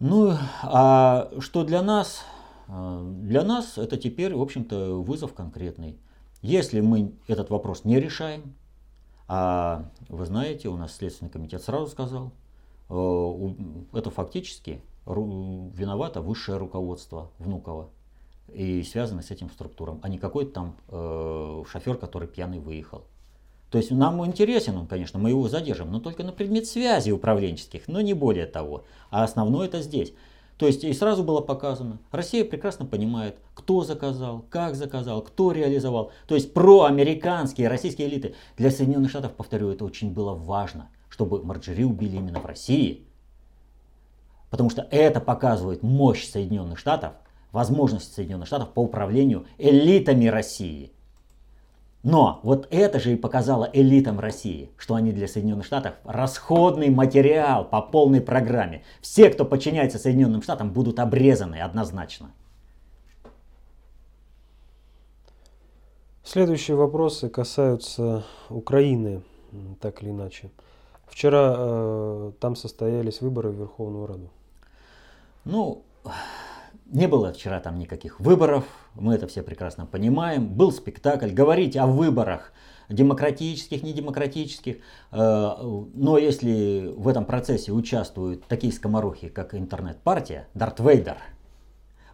Ну, 0.00 0.32
а 0.62 1.30
что 1.40 1.64
для 1.64 1.82
нас? 1.82 2.24
Для 2.68 3.44
нас 3.44 3.78
это 3.78 3.96
теперь, 3.96 4.34
в 4.34 4.42
общем-то, 4.42 5.00
вызов 5.00 5.32
конкретный. 5.32 5.96
Если 6.42 6.80
мы 6.80 7.12
этот 7.28 7.50
вопрос 7.50 7.84
не 7.84 7.98
решаем, 7.98 8.54
а 9.28 9.88
вы 10.08 10.26
знаете, 10.26 10.68
у 10.68 10.76
нас 10.76 10.94
Следственный 10.96 11.30
комитет 11.30 11.62
сразу 11.62 11.86
сказал, 11.88 12.32
э, 12.88 13.54
это 13.92 14.10
фактически 14.10 14.80
виновато 15.06 16.20
высшее 16.20 16.58
руководство 16.58 17.30
Внукова 17.38 17.88
и 18.52 18.82
связано 18.82 19.22
с 19.22 19.30
этим 19.30 19.50
структурам, 19.50 20.00
а 20.02 20.08
не 20.08 20.18
какой-то 20.18 20.52
там 20.52 20.76
э, 20.88 21.64
шофер, 21.70 21.96
который 21.96 22.28
пьяный 22.28 22.58
выехал. 22.58 23.04
То 23.70 23.78
есть 23.78 23.90
нам 23.90 24.24
интересен 24.24 24.76
он, 24.76 24.86
конечно, 24.86 25.18
мы 25.18 25.30
его 25.30 25.48
задержим, 25.48 25.90
но 25.90 26.00
только 26.00 26.22
на 26.22 26.32
предмет 26.32 26.66
связи 26.66 27.10
управленческих, 27.10 27.88
но 27.88 28.00
не 28.00 28.14
более 28.14 28.46
того. 28.46 28.84
А 29.10 29.24
основное 29.24 29.66
это 29.66 29.82
здесь. 29.82 30.12
То 30.58 30.66
есть 30.66 30.84
и 30.84 30.92
сразу 30.94 31.22
было 31.22 31.40
показано, 31.40 31.98
Россия 32.10 32.44
прекрасно 32.44 32.86
понимает, 32.86 33.36
кто 33.54 33.84
заказал, 33.84 34.44
как 34.48 34.74
заказал, 34.74 35.20
кто 35.20 35.52
реализовал. 35.52 36.12
То 36.26 36.34
есть 36.34 36.54
проамериканские 36.54 37.68
российские 37.68 38.08
элиты. 38.08 38.34
Для 38.56 38.70
Соединенных 38.70 39.10
Штатов, 39.10 39.34
повторю, 39.34 39.68
это 39.70 39.84
очень 39.84 40.12
было 40.12 40.32
важно, 40.32 40.88
чтобы 41.10 41.42
Марджери 41.42 41.82
убили 41.82 42.16
именно 42.16 42.40
в 42.40 42.46
России. 42.46 43.05
Потому 44.56 44.70
что 44.70 44.88
это 44.90 45.20
показывает 45.20 45.82
мощь 45.82 46.26
Соединенных 46.26 46.78
Штатов, 46.78 47.12
возможность 47.52 48.14
Соединенных 48.14 48.46
Штатов 48.46 48.70
по 48.70 48.80
управлению 48.80 49.44
элитами 49.58 50.28
России. 50.28 50.92
Но 52.02 52.40
вот 52.42 52.66
это 52.70 52.98
же 52.98 53.12
и 53.12 53.16
показало 53.16 53.68
элитам 53.70 54.18
России, 54.18 54.70
что 54.78 54.94
они 54.94 55.12
для 55.12 55.28
Соединенных 55.28 55.66
Штатов 55.66 55.96
расходный 56.04 56.88
материал 56.88 57.66
по 57.66 57.82
полной 57.82 58.22
программе. 58.22 58.82
Все, 59.02 59.28
кто 59.28 59.44
подчиняется 59.44 59.98
Соединенным 59.98 60.40
Штатам, 60.40 60.72
будут 60.72 60.98
обрезаны 60.98 61.56
однозначно. 61.56 62.30
Следующие 66.24 66.78
вопросы 66.78 67.28
касаются 67.28 68.24
Украины, 68.48 69.20
так 69.82 70.02
или 70.02 70.08
иначе. 70.08 70.50
Вчера 71.06 71.54
э, 71.58 72.32
там 72.40 72.56
состоялись 72.56 73.20
выборы 73.20 73.50
в 73.50 73.56
Верховную 73.56 74.06
Раду. 74.06 74.30
Ну, 75.46 75.84
не 76.86 77.06
было 77.06 77.32
вчера 77.32 77.60
там 77.60 77.78
никаких 77.78 78.18
выборов, 78.18 78.64
мы 78.96 79.14
это 79.14 79.28
все 79.28 79.44
прекрасно 79.44 79.86
понимаем. 79.86 80.48
Был 80.48 80.72
спектакль, 80.72 81.30
говорить 81.30 81.76
о 81.76 81.86
выборах 81.86 82.52
демократических, 82.88 83.84
недемократических. 83.84 84.78
Э, 85.12 85.52
но 85.94 86.18
если 86.18 86.92
в 86.96 87.06
этом 87.06 87.24
процессе 87.24 87.70
участвуют 87.70 88.44
такие 88.46 88.72
скоморохи, 88.72 89.28
как 89.28 89.54
интернет-партия, 89.54 90.48
Дарт 90.54 90.80
Вейдер, 90.80 91.16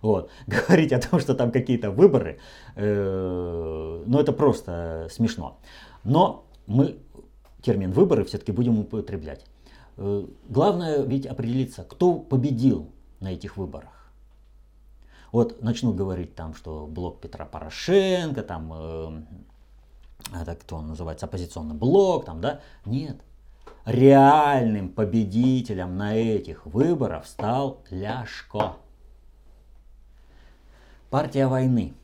вот, 0.02 0.30
говорить 0.46 0.92
о 0.92 1.00
том, 1.00 1.18
что 1.18 1.34
там 1.34 1.52
какие-то 1.52 1.90
выборы, 1.90 2.38
э, 2.76 4.02
ну 4.06 4.18
это 4.18 4.32
просто 4.32 5.08
смешно. 5.10 5.58
Но 6.04 6.44
мы 6.66 6.98
термин 7.62 7.92
выборы 7.92 8.24
все-таки 8.24 8.52
будем 8.52 8.78
употреблять. 8.78 9.46
Э, 9.96 10.26
главное 10.50 11.02
ведь 11.02 11.24
определиться, 11.24 11.82
кто 11.84 12.16
победил 12.18 12.92
на 13.22 13.28
этих 13.28 13.56
выборах. 13.56 14.12
Вот 15.30 15.62
начну 15.62 15.94
говорить 15.94 16.34
там, 16.34 16.54
что 16.54 16.86
блок 16.86 17.20
Петра 17.20 17.46
Порошенко, 17.46 18.42
там, 18.42 18.72
э, 18.74 19.22
это 20.42 20.54
кто 20.56 20.76
он 20.76 20.88
называется, 20.88 21.26
оппозиционный 21.26 21.74
блок, 21.74 22.26
там, 22.26 22.40
да? 22.40 22.60
Нет. 22.84 23.16
Реальным 23.86 24.90
победителем 24.90 25.96
на 25.96 26.14
этих 26.14 26.66
выборах 26.66 27.26
стал 27.26 27.80
Ляшко. 27.90 28.76
Партия 31.10 31.46
войны. 31.46 31.94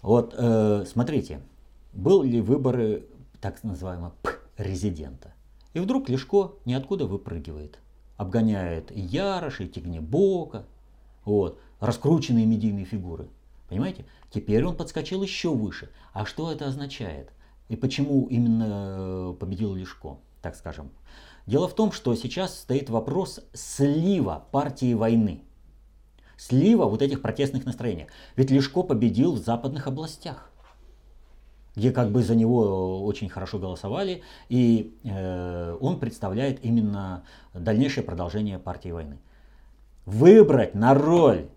Вот 0.00 0.34
э, 0.36 0.84
смотрите, 0.86 1.40
были 1.92 2.40
выборы 2.40 3.06
так 3.40 3.62
называемого 3.62 4.14
резидента. 4.56 5.32
И 5.74 5.80
вдруг 5.80 6.08
Лешко 6.08 6.52
ниоткуда 6.64 7.06
выпрыгивает. 7.06 7.78
Обгоняет 8.18 8.90
и 8.90 9.00
Ярош, 9.00 9.60
и 9.60 9.68
Тигнебока. 9.68 10.66
Вот, 11.24 11.60
раскрученные 11.80 12.44
медийные 12.44 12.84
фигуры. 12.84 13.28
Понимаете? 13.68 14.04
Теперь 14.30 14.64
он 14.64 14.76
подскочил 14.76 15.22
еще 15.22 15.54
выше. 15.54 15.90
А 16.12 16.26
что 16.26 16.50
это 16.52 16.66
означает? 16.66 17.30
И 17.68 17.76
почему 17.76 18.26
именно 18.26 18.66
э, 18.68 19.34
победил 19.38 19.74
Лешко, 19.74 20.18
так 20.42 20.56
скажем? 20.56 20.90
Дело 21.46 21.68
в 21.68 21.74
том, 21.74 21.92
что 21.92 22.14
сейчас 22.14 22.58
стоит 22.58 22.90
вопрос 22.90 23.40
слива 23.54 24.46
партии 24.50 24.94
войны. 24.94 25.44
Слива 26.36 26.86
вот 26.86 27.02
этих 27.02 27.22
протестных 27.22 27.64
настроений. 27.66 28.08
Ведь 28.36 28.50
Лешко 28.50 28.82
победил 28.82 29.34
в 29.34 29.38
западных 29.38 29.86
областях 29.86 30.47
где 31.78 31.92
как 31.92 32.10
бы 32.10 32.22
за 32.22 32.34
него 32.34 33.04
очень 33.04 33.28
хорошо 33.28 33.58
голосовали, 33.58 34.22
и 34.48 34.98
э, 35.04 35.76
он 35.80 36.00
представляет 36.00 36.64
именно 36.64 37.22
дальнейшее 37.54 38.02
продолжение 38.02 38.58
партии 38.58 38.88
войны. 38.88 39.18
Выбрать 40.04 40.74
на 40.74 40.92
роль 40.94 41.48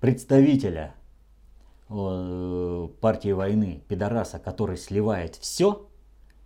представителя 0.00 0.94
э, 1.88 2.88
партии 3.00 3.32
войны, 3.32 3.82
пидораса, 3.88 4.38
который 4.38 4.76
сливает 4.76 5.34
все, 5.34 5.88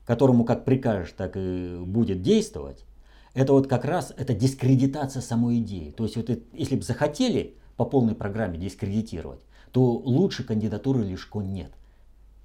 которому 0.07 0.45
как 0.45 0.65
прикажешь, 0.65 1.13
так 1.15 1.37
и 1.37 1.77
будет 1.79 2.23
действовать, 2.23 2.87
это 3.35 3.53
вот 3.53 3.67
как 3.67 3.85
раз 3.85 4.15
это 4.17 4.33
дискредитация 4.33 5.21
самой 5.21 5.59
идеи. 5.59 5.91
То 5.91 6.05
есть 6.05 6.17
вот 6.17 6.31
если 6.55 6.77
бы 6.77 6.83
захотели 6.83 7.55
по 7.77 7.85
полной 7.85 8.15
программе 8.15 8.57
дискредитировать, 8.57 9.41
то 9.73 9.93
лучше 9.93 10.43
кандидатуры 10.43 11.03
Лешко 11.03 11.41
нет 11.41 11.73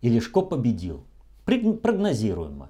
и 0.07 0.09
Лешко 0.09 0.41
победил. 0.41 1.03
Прогнозируемо. 1.45 2.69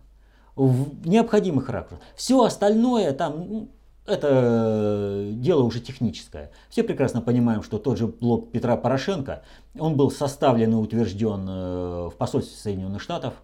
В 0.55 1.07
необходимых 1.07 1.69
ракурсах. 1.69 2.05
Все 2.15 2.43
остальное 2.43 3.13
там, 3.13 3.47
ну, 3.47 3.69
это 4.07 5.29
дело 5.33 5.63
уже 5.63 5.79
техническое. 5.81 6.51
Все 6.69 6.83
прекрасно 6.83 7.21
понимаем, 7.21 7.61
что 7.61 7.77
тот 7.77 7.97
же 7.97 8.07
блок 8.07 8.51
Петра 8.51 8.75
Порошенко, 8.75 9.43
он 9.77 9.95
был 9.95 10.09
составлен 10.09 10.71
и 10.73 10.75
утвержден 10.75 11.45
э, 11.47 12.09
в 12.09 12.13
посольстве 12.17 12.57
Соединенных 12.57 13.01
Штатов. 13.01 13.35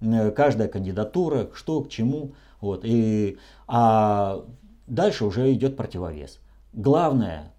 Э, 0.00 0.30
каждая 0.30 0.68
кандидатура, 0.68 1.50
что 1.54 1.82
к 1.82 1.90
чему. 1.90 2.32
Вот. 2.62 2.82
И, 2.84 3.36
а 3.66 4.44
дальше 4.86 5.26
уже 5.26 5.52
идет 5.52 5.76
противовес. 5.76 6.38
Главная 6.72 7.52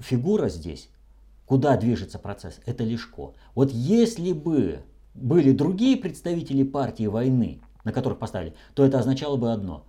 фигура 0.00 0.48
здесь 0.48 0.88
куда 1.52 1.76
движется 1.76 2.18
процесс, 2.18 2.60
это 2.64 2.82
Лешко. 2.82 3.34
Вот 3.54 3.70
если 3.72 4.32
бы 4.32 4.78
были 5.12 5.52
другие 5.52 5.98
представители 5.98 6.62
партии 6.62 7.04
войны, 7.04 7.60
на 7.84 7.92
которых 7.92 8.18
поставили, 8.18 8.54
то 8.72 8.86
это 8.86 8.98
означало 8.98 9.36
бы 9.36 9.52
одно. 9.52 9.84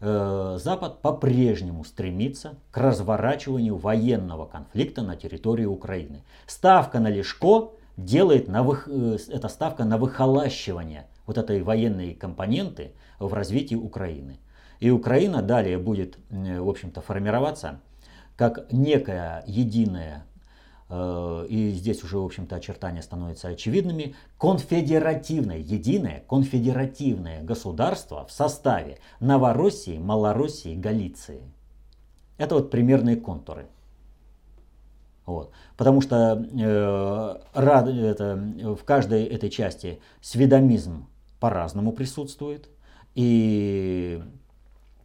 Э, 0.00 0.58
Запад 0.60 1.02
по-прежнему 1.02 1.84
стремится 1.84 2.56
к 2.72 2.78
разворачиванию 2.78 3.76
военного 3.76 4.46
конфликта 4.46 5.02
на 5.02 5.14
территории 5.14 5.64
Украины. 5.64 6.24
Ставка 6.48 6.98
на 6.98 7.08
Лешко 7.08 7.70
делает 7.96 8.48
на 8.48 8.64
вы... 8.64 8.76
Э, 8.88 9.16
эта 9.28 9.46
ставка 9.46 9.84
на 9.84 9.98
выхолащивание 9.98 11.06
вот 11.24 11.38
этой 11.38 11.62
военной 11.62 12.14
компоненты 12.14 12.94
в 13.20 13.32
развитии 13.32 13.76
Украины. 13.76 14.40
И 14.80 14.90
Украина 14.90 15.40
далее 15.40 15.78
будет, 15.78 16.18
э, 16.30 16.58
в 16.60 16.68
общем-то, 16.68 17.00
формироваться 17.00 17.78
как 18.34 18.72
некая 18.72 19.44
единая 19.46 20.26
и 20.88 21.72
здесь 21.74 22.04
уже, 22.04 22.18
в 22.18 22.24
общем-то, 22.24 22.54
очертания 22.54 23.02
становятся 23.02 23.48
очевидными, 23.48 24.14
конфедеративное, 24.38 25.58
единое 25.58 26.22
конфедеративное 26.28 27.42
государство 27.42 28.24
в 28.26 28.30
составе 28.30 28.98
Новороссии, 29.18 29.98
Малороссии, 29.98 30.76
Галиции. 30.76 31.42
Это 32.38 32.54
вот 32.54 32.70
примерные 32.70 33.16
контуры. 33.16 33.66
Вот. 35.24 35.50
Потому 35.76 36.02
что 36.02 36.46
э, 36.56 37.36
рад, 37.52 37.88
это, 37.88 38.36
в 38.36 38.84
каждой 38.84 39.24
этой 39.24 39.50
части 39.50 40.00
сведомизм 40.20 41.08
по-разному 41.40 41.90
присутствует. 41.90 42.68
И 43.16 44.22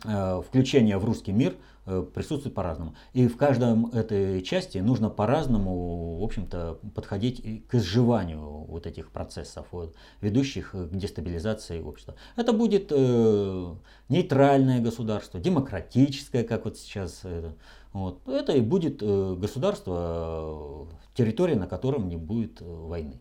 э, 0.03 0.41
включение 0.47 0.99
в 0.99 1.05
русский 1.05 1.31
мир– 1.31 1.55
Э, 1.63 1.70
присутствует 1.85 2.53
по-разному. 2.53 2.95
И 3.13 3.27
в 3.27 3.37
каждом 3.37 3.87
этой 3.87 4.41
части 4.43 4.77
нужно 4.77 5.09
по-разному, 5.09 6.17
в 6.19 6.23
общем-то, 6.23 6.79
подходить 6.93 7.65
к 7.67 7.75
изживанию 7.75 8.41
вот 8.41 8.85
этих 8.87 9.11
процессов, 9.11 9.67
вот, 9.71 9.95
ведущих 10.21 10.71
к 10.71 10.95
дестабилизации 10.95 11.81
общества. 11.81 12.15
Это 12.35 12.53
будет 12.53 12.91
э, 12.91 13.75
нейтральное 14.09 14.79
государство, 14.79 15.39
демократическое, 15.39 16.43
как 16.43 16.65
вот 16.65 16.77
сейчас. 16.77 17.25
Это, 17.25 17.55
вот. 17.93 18.27
это 18.27 18.53
и 18.53 18.61
будет 18.61 19.01
э, 19.01 19.35
государство, 19.37 20.87
э, 20.89 21.15
территория, 21.15 21.55
на 21.55 21.67
котором 21.67 22.07
не 22.07 22.17
будет 22.17 22.61
э, 22.61 22.65
войны. 22.65 23.19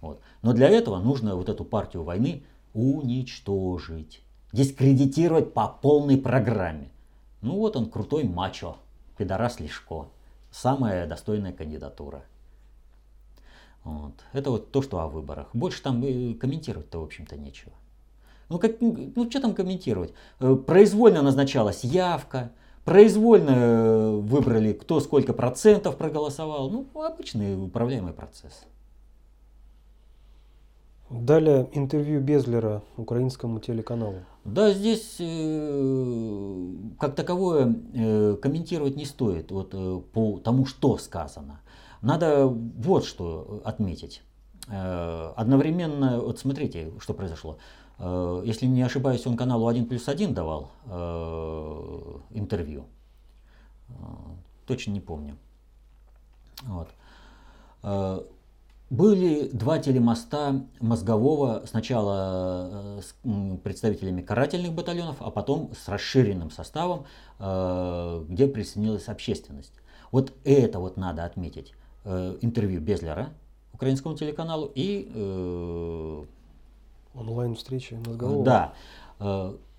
Вот. 0.00 0.20
Но 0.42 0.52
для 0.52 0.68
этого 0.68 0.98
нужно 0.98 1.34
вот 1.36 1.48
эту 1.48 1.64
партию 1.64 2.02
войны 2.02 2.44
уничтожить, 2.74 4.22
дискредитировать 4.52 5.54
по 5.54 5.68
полной 5.68 6.18
программе. 6.18 6.90
Ну 7.44 7.58
вот 7.58 7.76
он, 7.76 7.90
крутой 7.90 8.24
мачо, 8.24 8.78
пидорас 9.18 9.60
Лешко. 9.60 10.08
Самая 10.50 11.06
достойная 11.06 11.52
кандидатура. 11.52 12.24
Вот. 13.84 14.14
Это 14.32 14.50
вот 14.50 14.70
то, 14.70 14.80
что 14.80 15.00
о 15.00 15.08
выборах. 15.08 15.48
Больше 15.52 15.82
там 15.82 16.00
комментировать-то, 16.00 17.00
в 17.00 17.04
общем-то, 17.04 17.36
нечего. 17.36 17.72
Ну, 18.48 18.58
как, 18.58 18.80
ну, 18.80 19.30
что 19.30 19.42
там 19.42 19.54
комментировать? 19.54 20.14
Э, 20.40 20.54
произвольно 20.54 21.20
назначалась 21.20 21.84
явка, 21.84 22.50
произвольно 22.86 23.50
э, 23.50 24.16
выбрали, 24.20 24.72
кто 24.72 25.00
сколько 25.00 25.34
процентов 25.34 25.98
проголосовал. 25.98 26.70
Ну, 26.70 26.86
обычный 26.94 27.62
управляемый 27.62 28.14
процесс. 28.14 28.64
Далее 31.20 31.68
интервью 31.72 32.20
Безлера 32.20 32.82
украинскому 32.96 33.60
телеканалу. 33.60 34.24
Да, 34.44 34.72
здесь 34.72 35.16
э, 35.20 36.72
как 36.98 37.14
таковое 37.14 37.74
э, 37.94 38.36
комментировать 38.42 38.96
не 38.96 39.04
стоит 39.04 39.52
вот, 39.52 39.70
э, 39.74 40.00
по 40.12 40.38
тому, 40.38 40.66
что 40.66 40.98
сказано. 40.98 41.60
Надо 42.02 42.46
вот 42.46 43.04
что 43.04 43.62
отметить. 43.64 44.22
Одновременно, 44.66 46.20
вот 46.20 46.38
смотрите, 46.38 46.90
что 46.98 47.12
произошло. 47.14 47.58
Если 47.98 48.66
не 48.66 48.82
ошибаюсь, 48.82 49.26
он 49.26 49.36
каналу 49.36 49.66
1 49.68 49.86
плюс 49.86 50.08
1 50.08 50.32
давал 50.32 50.70
интервью. 52.30 52.84
Точно 54.66 54.90
не 54.90 55.00
помню. 55.00 55.36
Вот. 56.62 56.88
Были 58.94 59.48
два 59.48 59.80
телемоста 59.80 60.64
мозгового, 60.78 61.64
сначала 61.66 62.98
э, 62.98 63.00
с 63.02 63.14
представителями 63.64 64.22
карательных 64.22 64.72
батальонов, 64.72 65.16
а 65.18 65.32
потом 65.32 65.72
с 65.74 65.88
расширенным 65.88 66.52
составом, 66.52 67.04
э, 67.40 68.24
где 68.28 68.46
присоединилась 68.46 69.08
общественность. 69.08 69.72
Вот 70.12 70.32
это 70.44 70.78
вот 70.78 70.96
надо 70.96 71.24
отметить. 71.24 71.74
Э, 72.04 72.36
интервью 72.40 72.80
Безлера 72.80 73.30
украинскому 73.72 74.14
телеканалу 74.14 74.70
и 74.72 75.08
онлайн-встречи 77.14 77.94
мозгового. 77.94 78.44
Да. 78.44 78.74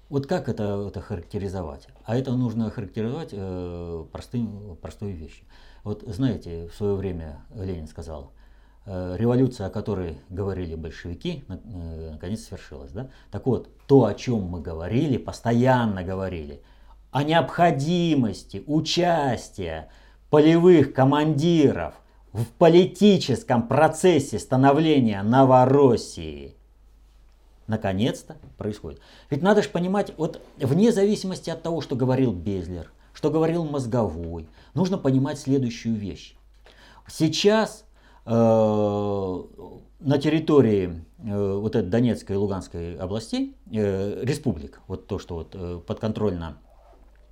Вот 0.10 0.28
как 0.28 0.50
это, 0.50 0.88
это 0.90 1.00
характеризовать? 1.00 1.88
А 2.04 2.18
это 2.18 2.34
нужно 2.34 2.70
характеризовать 2.70 3.30
э, 3.32 4.06
простым, 4.12 4.78
простой 4.82 5.14
вещью. 5.14 5.46
Вот 5.84 6.04
знаете, 6.06 6.68
в 6.68 6.76
свое 6.76 6.96
время 6.96 7.44
Ленин 7.56 7.88
сказал, 7.88 8.32
революция, 9.18 9.68
о 9.68 9.70
которой 9.70 10.18
говорили 10.30 10.76
большевики, 10.76 11.44
э, 11.48 12.10
наконец 12.12 12.46
свершилась. 12.46 12.92
Да? 12.92 13.10
Так 13.32 13.46
вот, 13.46 13.70
то, 13.88 14.06
о 14.06 14.14
чем 14.14 14.44
мы 14.44 14.62
говорили, 14.62 15.18
постоянно 15.18 16.04
говорили, 16.04 16.62
о 17.12 17.24
необходимости 17.24 18.64
участия 18.68 19.90
полевых 20.30 20.94
командиров 20.94 21.96
в 22.34 22.46
политическом 22.58 23.68
процессе 23.68 24.40
становления 24.40 25.24
Новороссии– 25.24 26.56
наконец-то 27.68 28.38
происходит. 28.58 29.00
Ведь 29.30 29.42
надо 29.42 29.64
же 29.64 29.70
понимать, 29.70 30.14
вот 30.18 30.42
вне 30.58 30.92
зависимости 30.92 31.50
от 31.50 31.64
того, 31.64 31.82
что 31.82 31.96
говорил 31.96 32.32
Безлер, 32.32 32.92
что 33.14 33.32
говорил 33.32 33.66
Мозговой, 33.66 34.48
нужно 34.74 34.98
понимать 34.98 35.40
следующую 35.40 35.96
вещь. 35.96 36.36
Сейчас 37.08 37.82
э, 37.82 37.85
на 40.06 40.18
территории 40.20 41.04
э, 41.18 41.54
вот 41.60 41.76
этой 41.76 41.90
Донецкой 41.90 42.36
и 42.36 42.40
Луганской 42.40 42.96
областей, 42.96 43.56
э, 43.72 44.24
республик, 44.24 44.82
вот 44.88 45.08
то, 45.08 45.20
что 45.20 45.36
вот, 45.36 45.56
э, 45.56 45.80
подконтрольно 45.86 46.58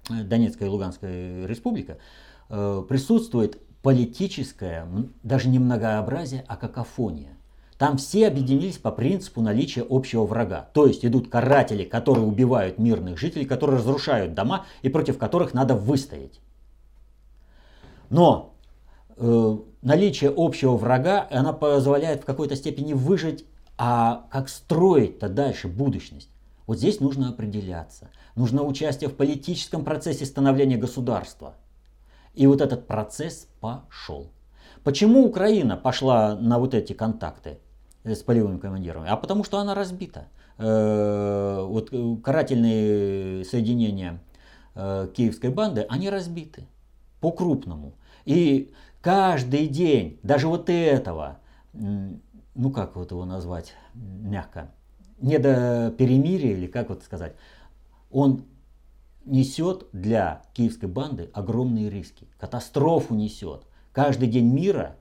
Донецкая 0.09 0.67
и 0.67 0.71
Луганская 0.71 1.45
республика, 1.45 1.97
э, 2.49 2.83
присутствует 2.87 3.61
политическое, 3.81 4.87
даже 5.23 5.49
не 5.49 5.59
многообразие, 5.59 6.45
а 6.47 6.55
какофония. 6.55 7.37
Там 7.77 7.97
все 7.97 8.27
объединились 8.27 8.77
по 8.77 8.91
принципу 8.91 9.41
наличия 9.41 9.85
общего 9.87 10.25
врага. 10.25 10.69
То 10.73 10.87
есть 10.87 11.05
идут 11.05 11.29
каратели, 11.29 11.83
которые 11.83 12.25
убивают 12.25 12.79
мирных 12.79 13.17
жителей, 13.17 13.45
которые 13.45 13.79
разрушают 13.79 14.33
дома 14.33 14.65
и 14.83 14.89
против 14.89 15.17
которых 15.17 15.53
надо 15.53 15.75
выстоять. 15.75 16.39
Но 18.09 18.55
э, 19.17 19.57
наличие 19.83 20.33
общего 20.35 20.75
врага, 20.75 21.27
она 21.31 21.53
позволяет 21.53 22.21
в 22.21 22.25
какой-то 22.25 22.55
степени 22.55 22.93
выжить, 22.93 23.45
а 23.77 24.27
как 24.31 24.49
строить-то 24.49 25.29
дальше 25.29 25.67
будущность? 25.67 26.29
Вот 26.67 26.77
здесь 26.77 26.99
нужно 26.99 27.29
определяться. 27.29 28.09
Нужно 28.35 28.63
участие 28.63 29.09
в 29.09 29.15
политическом 29.15 29.83
процессе 29.83 30.25
становления 30.25 30.77
государства. 30.77 31.55
И 32.33 32.47
вот 32.47 32.61
этот 32.61 32.87
процесс 32.87 33.47
пошел. 33.59 34.31
Почему 34.83 35.25
Украина 35.25 35.77
пошла 35.77 36.35
на 36.35 36.59
вот 36.59 36.73
эти 36.73 36.93
контакты? 36.93 37.59
с 38.03 38.21
полевыми 38.21 38.57
командирами, 38.57 39.07
а 39.09 39.15
потому 39.15 39.43
что 39.43 39.59
она 39.59 39.73
разбита. 39.73 40.27
Э, 40.57 41.65
вот 41.65 41.89
э, 41.91 42.15
карательные 42.23 43.45
соединения 43.45 44.19
э, 44.75 45.07
киевской 45.15 45.49
банды, 45.49 45.85
они 45.89 46.09
разбиты 46.09 46.67
по-крупному. 47.21 47.93
И 48.25 48.71
каждый 49.03 49.67
день, 49.67 50.19
даже 50.23 50.47
вот 50.47 50.71
этого, 50.71 51.37
ну 51.73 52.71
как 52.73 52.95
вот 52.95 53.11
его 53.11 53.25
назвать 53.25 53.75
мягко, 53.93 54.71
не 55.19 55.37
до 55.37 55.93
перемирия 55.95 56.53
или 56.53 56.65
как 56.65 56.89
вот 56.89 57.03
сказать, 57.03 57.35
он 58.09 58.45
несет 59.25 59.85
для 59.93 60.41
киевской 60.53 60.87
банды 60.87 61.29
огромные 61.33 61.91
риски, 61.91 62.27
катастрофу 62.39 63.13
несет. 63.13 63.61
Каждый 63.91 64.27
день 64.27 64.51
мира, 64.51 64.95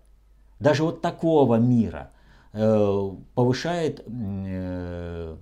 даже 0.60 0.84
вот 0.84 1.00
такого 1.00 1.56
мира– 1.56 2.10
Э, 2.54 3.10
повышает 3.34 4.04
э, 4.06 5.36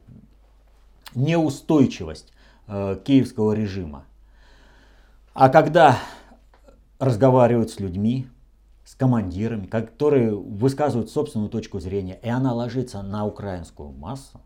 неустойчивость 1.17 2.33
э, 2.69 2.99
киевского 3.05 3.53
режима. 3.53 4.05
А 5.35 5.49
когда 5.49 5.99
разговаривают 7.01 7.71
с 7.71 7.81
людьми, 7.81 8.29
командирами, 9.01 9.65
которые 9.65 10.37
высказывают 10.37 11.09
собственную 11.09 11.49
точку 11.49 11.81
зрения, 11.81 12.21
и 12.23 12.29
она 12.29 12.53
ложится 12.53 13.01
на 13.01 13.25
украинскую 13.25 13.93
массу, 13.93 14.43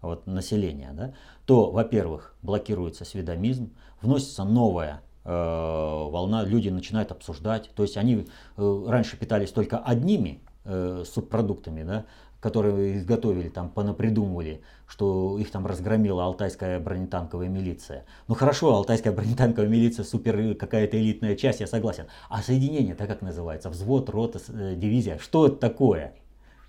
вот, 0.00 0.26
населения, 0.26 0.92
да, 0.94 1.12
то, 1.44 1.70
во-первых, 1.70 2.34
блокируется 2.40 3.04
сведомизм, 3.04 3.74
вносится 4.00 4.44
новая 4.44 5.02
э, 5.24 5.28
волна, 5.30 6.42
люди 6.42 6.70
начинают 6.70 7.10
обсуждать, 7.10 7.70
то 7.74 7.82
есть 7.82 7.98
они 7.98 8.26
э, 8.56 8.84
раньше 8.88 9.18
питались 9.18 9.52
только 9.52 9.76
одними 9.76 10.40
э, 10.64 11.04
субпродуктами, 11.06 11.82
да, 11.82 12.06
которые 12.42 12.98
изготовили, 12.98 13.48
там, 13.48 13.70
понапридумывали, 13.70 14.62
что 14.88 15.38
их 15.38 15.50
там 15.52 15.64
разгромила 15.64 16.24
алтайская 16.24 16.80
бронетанковая 16.80 17.48
милиция. 17.48 18.04
Ну 18.26 18.34
хорошо, 18.34 18.74
алтайская 18.74 19.12
бронетанковая 19.12 19.70
милиция, 19.70 20.04
супер 20.04 20.56
какая-то 20.56 21.00
элитная 21.00 21.36
часть, 21.36 21.60
я 21.60 21.68
согласен. 21.68 22.06
А 22.28 22.42
соединение-то 22.42 23.06
как 23.06 23.22
называется? 23.22 23.70
Взвод, 23.70 24.10
рота, 24.10 24.40
э, 24.48 24.74
дивизия? 24.74 25.18
Что 25.18 25.46
это 25.46 25.56
такое? 25.56 26.14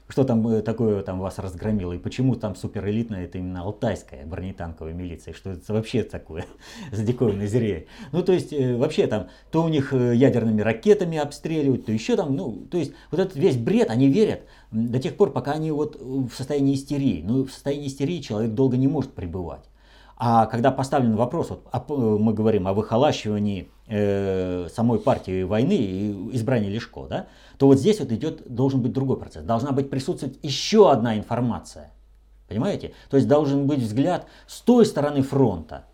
Что 0.07 0.23
там 0.25 0.45
э, 0.47 0.61
такое 0.61 1.01
там 1.01 1.19
вас 1.19 1.39
разгромило 1.39 1.93
и 1.93 1.97
почему 1.97 2.35
там 2.35 2.55
суперэлитная 2.55 3.25
это 3.25 3.37
именно 3.37 3.61
алтайская 3.61 4.25
бронетанковая 4.25 4.93
милиция, 4.93 5.33
что 5.33 5.51
это 5.51 5.73
вообще 5.73 6.03
такое 6.03 6.45
за 6.91 7.03
диковинный 7.03 7.47
зрелище. 7.47 7.87
Ну 8.11 8.21
то 8.23 8.33
есть 8.33 8.51
э, 8.51 8.75
вообще 8.75 9.07
там 9.07 9.29
то 9.51 9.63
у 9.63 9.69
них 9.69 9.93
э, 9.93 10.13
ядерными 10.15 10.61
ракетами 10.61 11.17
обстреливают, 11.17 11.85
то 11.85 11.91
еще 11.91 12.15
там, 12.15 12.35
ну 12.35 12.67
то 12.69 12.77
есть 12.77 12.93
вот 13.11 13.19
этот 13.19 13.35
весь 13.35 13.57
бред, 13.57 13.89
они 13.89 14.09
верят 14.09 14.41
до 14.71 14.99
тех 14.99 15.15
пор, 15.15 15.31
пока 15.31 15.53
они 15.53 15.71
вот 15.71 15.95
в 15.99 16.31
состоянии 16.33 16.75
истерии. 16.75 17.23
Ну 17.25 17.45
в 17.45 17.51
состоянии 17.51 17.87
истерии 17.87 18.19
человек 18.19 18.53
долго 18.53 18.77
не 18.77 18.87
может 18.87 19.13
пребывать. 19.13 19.63
А 20.17 20.45
когда 20.45 20.71
поставлен 20.71 21.15
вопрос, 21.15 21.49
вот, 21.49 21.89
мы 21.89 22.33
говорим 22.33 22.67
о 22.67 22.73
выхолащивании 22.73 23.69
э, 23.87 24.67
самой 24.73 24.99
партии 24.99 25.43
войны 25.43 25.75
и 25.75 26.35
избрании 26.35 26.69
Лешко, 26.69 27.07
да, 27.09 27.27
то 27.57 27.67
вот 27.67 27.79
здесь 27.79 27.99
вот 27.99 28.11
идет, 28.11 28.43
должен 28.47 28.81
быть 28.81 28.93
другой 28.93 29.17
процесс. 29.17 29.43
Должна 29.43 29.71
быть 29.71 29.89
присутствовать 29.89 30.37
еще 30.43 30.91
одна 30.91 31.17
информация. 31.17 31.91
Понимаете? 32.47 32.93
То 33.09 33.17
есть 33.17 33.27
должен 33.27 33.67
быть 33.67 33.79
взгляд 33.79 34.27
с 34.47 34.61
той 34.61 34.85
стороны 34.85 35.23
фронта. 35.23 35.85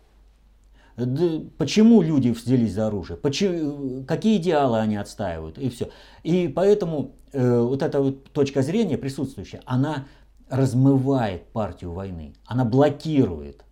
Почему 1.56 2.02
люди 2.02 2.28
взялись 2.28 2.74
за 2.74 2.88
оружие? 2.88 3.16
Почему, 3.16 4.04
какие 4.04 4.36
идеалы 4.36 4.78
они 4.78 4.96
отстаивают? 4.96 5.56
И 5.56 5.70
все. 5.70 5.88
И 6.22 6.48
поэтому 6.48 7.12
э, 7.32 7.60
вот 7.60 7.82
эта 7.82 8.02
вот 8.02 8.24
точка 8.32 8.60
зрения 8.60 8.98
присутствующая, 8.98 9.62
она 9.64 10.06
размывает 10.50 11.46
партию 11.52 11.92
войны. 11.92 12.34
Она 12.44 12.64
блокирует 12.66 13.64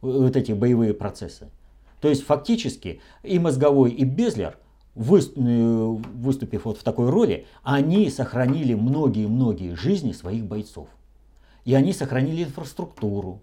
вот 0.00 0.36
эти 0.36 0.52
боевые 0.52 0.94
процессы. 0.94 1.48
То 2.00 2.08
есть 2.08 2.24
фактически 2.24 3.00
и 3.22 3.38
Мозговой, 3.38 3.90
и 3.90 4.04
Безлер, 4.04 4.58
э, 4.94 5.00
выступив 5.00 6.64
вот 6.64 6.78
в 6.78 6.82
такой 6.82 7.10
роли, 7.10 7.46
они 7.62 8.10
сохранили 8.10 8.74
многие-многие 8.74 9.74
жизни 9.74 10.12
своих 10.12 10.44
бойцов. 10.44 10.88
И 11.64 11.74
они 11.74 11.92
сохранили 11.92 12.44
инфраструктуру, 12.44 13.42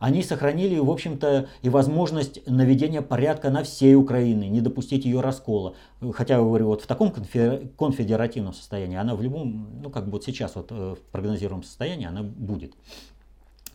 они 0.00 0.22
сохранили, 0.22 0.78
в 0.78 0.90
общем-то, 0.90 1.48
и 1.60 1.68
возможность 1.68 2.46
наведения 2.46 3.02
порядка 3.02 3.50
на 3.50 3.62
всей 3.62 3.94
Украине, 3.94 4.48
не 4.48 4.62
допустить 4.62 5.04
ее 5.04 5.20
раскола. 5.20 5.74
Хотя, 6.14 6.36
я 6.36 6.40
говорю, 6.40 6.68
вот 6.68 6.80
в 6.80 6.86
таком 6.86 7.12
конфедеративном 7.12 8.54
состоянии, 8.54 8.96
она 8.96 9.14
в 9.14 9.20
любом, 9.20 9.68
ну 9.82 9.90
как 9.90 10.06
бы 10.06 10.12
вот 10.12 10.24
сейчас 10.24 10.54
вот 10.54 10.72
э, 10.72 10.94
в 10.98 11.02
прогнозируемом 11.12 11.64
состоянии 11.64 12.06
она 12.06 12.22
будет 12.22 12.72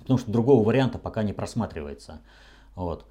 потому 0.05 0.19
что 0.19 0.31
другого 0.31 0.63
варианта 0.63 0.99
пока 0.99 1.23
не 1.23 1.33
просматривается. 1.33 2.21
Вот. 2.75 3.05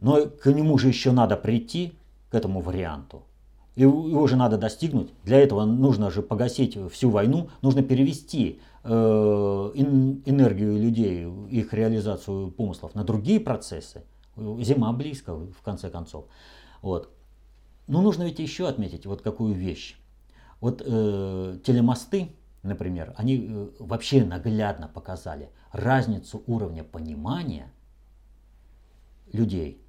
Но 0.00 0.26
к 0.26 0.46
нему 0.52 0.76
же 0.76 0.88
еще 0.88 1.12
надо 1.12 1.36
прийти, 1.36 1.94
к 2.30 2.34
этому 2.34 2.60
варианту. 2.60 3.22
И 3.74 3.82
его 3.82 4.26
же 4.26 4.36
надо 4.36 4.58
достигнуть. 4.58 5.12
Для 5.24 5.38
этого 5.38 5.64
нужно 5.64 6.10
же 6.10 6.22
погасить 6.22 6.78
всю 6.90 7.10
войну, 7.10 7.48
нужно 7.62 7.82
перевести 7.82 8.60
э, 8.84 8.90
энергию 8.90 10.78
людей, 10.78 11.26
их 11.50 11.72
реализацию 11.72 12.50
помыслов 12.50 12.94
на 12.94 13.04
другие 13.04 13.40
процессы. 13.40 14.02
Зима 14.36 14.92
близко, 14.92 15.34
в 15.34 15.62
конце 15.62 15.88
концов. 15.90 16.26
Вот. 16.82 17.10
Но 17.86 18.02
нужно 18.02 18.24
ведь 18.24 18.38
еще 18.38 18.68
отметить 18.68 19.06
вот 19.06 19.22
какую 19.22 19.54
вещь. 19.54 19.96
Вот 20.60 20.82
э, 20.84 21.58
телемосты, 21.64 22.30
например, 22.66 23.14
они 23.16 23.46
э, 23.48 23.68
вообще 23.78 24.24
наглядно 24.24 24.88
показали 24.88 25.50
разницу 25.72 26.42
уровня 26.46 26.84
понимания 26.84 27.72
людей 29.32 29.80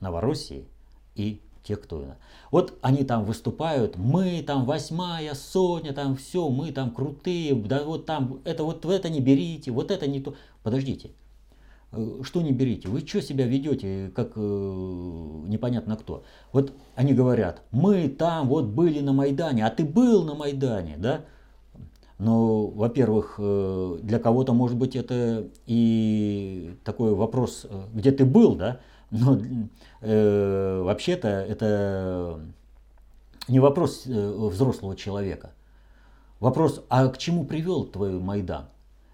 Новороссии 0.00 0.66
и 1.14 1.42
тех, 1.62 1.82
кто... 1.82 2.16
Вот 2.50 2.78
они 2.82 3.04
там 3.04 3.24
выступают, 3.24 3.96
мы 3.96 4.42
там 4.42 4.64
восьмая, 4.64 5.34
сотня, 5.34 5.92
там 5.92 6.16
все, 6.16 6.48
мы 6.48 6.72
там 6.72 6.90
крутые, 6.90 7.54
да 7.54 7.84
вот 7.84 8.06
там, 8.06 8.40
это 8.44 8.64
вот 8.64 8.84
это 8.84 9.08
не 9.08 9.20
берите, 9.20 9.70
вот 9.70 9.90
это 9.90 10.06
не 10.06 10.20
то. 10.20 10.34
Подождите, 10.62 11.10
э, 11.92 12.20
что 12.22 12.42
не 12.42 12.52
берите? 12.52 12.88
Вы 12.88 13.00
что 13.00 13.20
себя 13.20 13.46
ведете, 13.46 14.10
как 14.14 14.32
э, 14.36 14.40
непонятно 14.40 15.96
кто? 15.96 16.24
Вот 16.52 16.72
они 16.94 17.12
говорят, 17.12 17.62
мы 17.70 18.08
там 18.08 18.48
вот 18.48 18.66
были 18.66 19.00
на 19.00 19.12
Майдане, 19.12 19.66
а 19.66 19.70
ты 19.70 19.84
был 19.84 20.24
на 20.24 20.34
Майдане, 20.34 20.96
да? 20.96 21.24
Но, 22.20 22.66
во-первых, 22.66 23.36
э, 23.38 23.98
для 24.02 24.18
кого-то, 24.18 24.52
может 24.52 24.76
быть, 24.76 24.94
это 24.94 25.48
и 25.64 26.76
такой 26.84 27.14
вопрос, 27.14 27.64
э, 27.64 27.84
где 27.94 28.12
ты 28.12 28.26
был, 28.26 28.56
да? 28.56 28.80
Но 29.10 29.38
э, 30.02 30.82
вообще-то 30.84 31.28
это 31.28 32.40
не 33.48 33.58
вопрос 33.58 34.02
э, 34.04 34.48
взрослого 34.50 34.96
человека. 34.96 35.52
Вопрос, 36.40 36.84
а 36.90 37.08
к 37.08 37.16
чему 37.16 37.46
привел 37.46 37.84
твой 37.84 38.12
Майдан? 38.12 38.66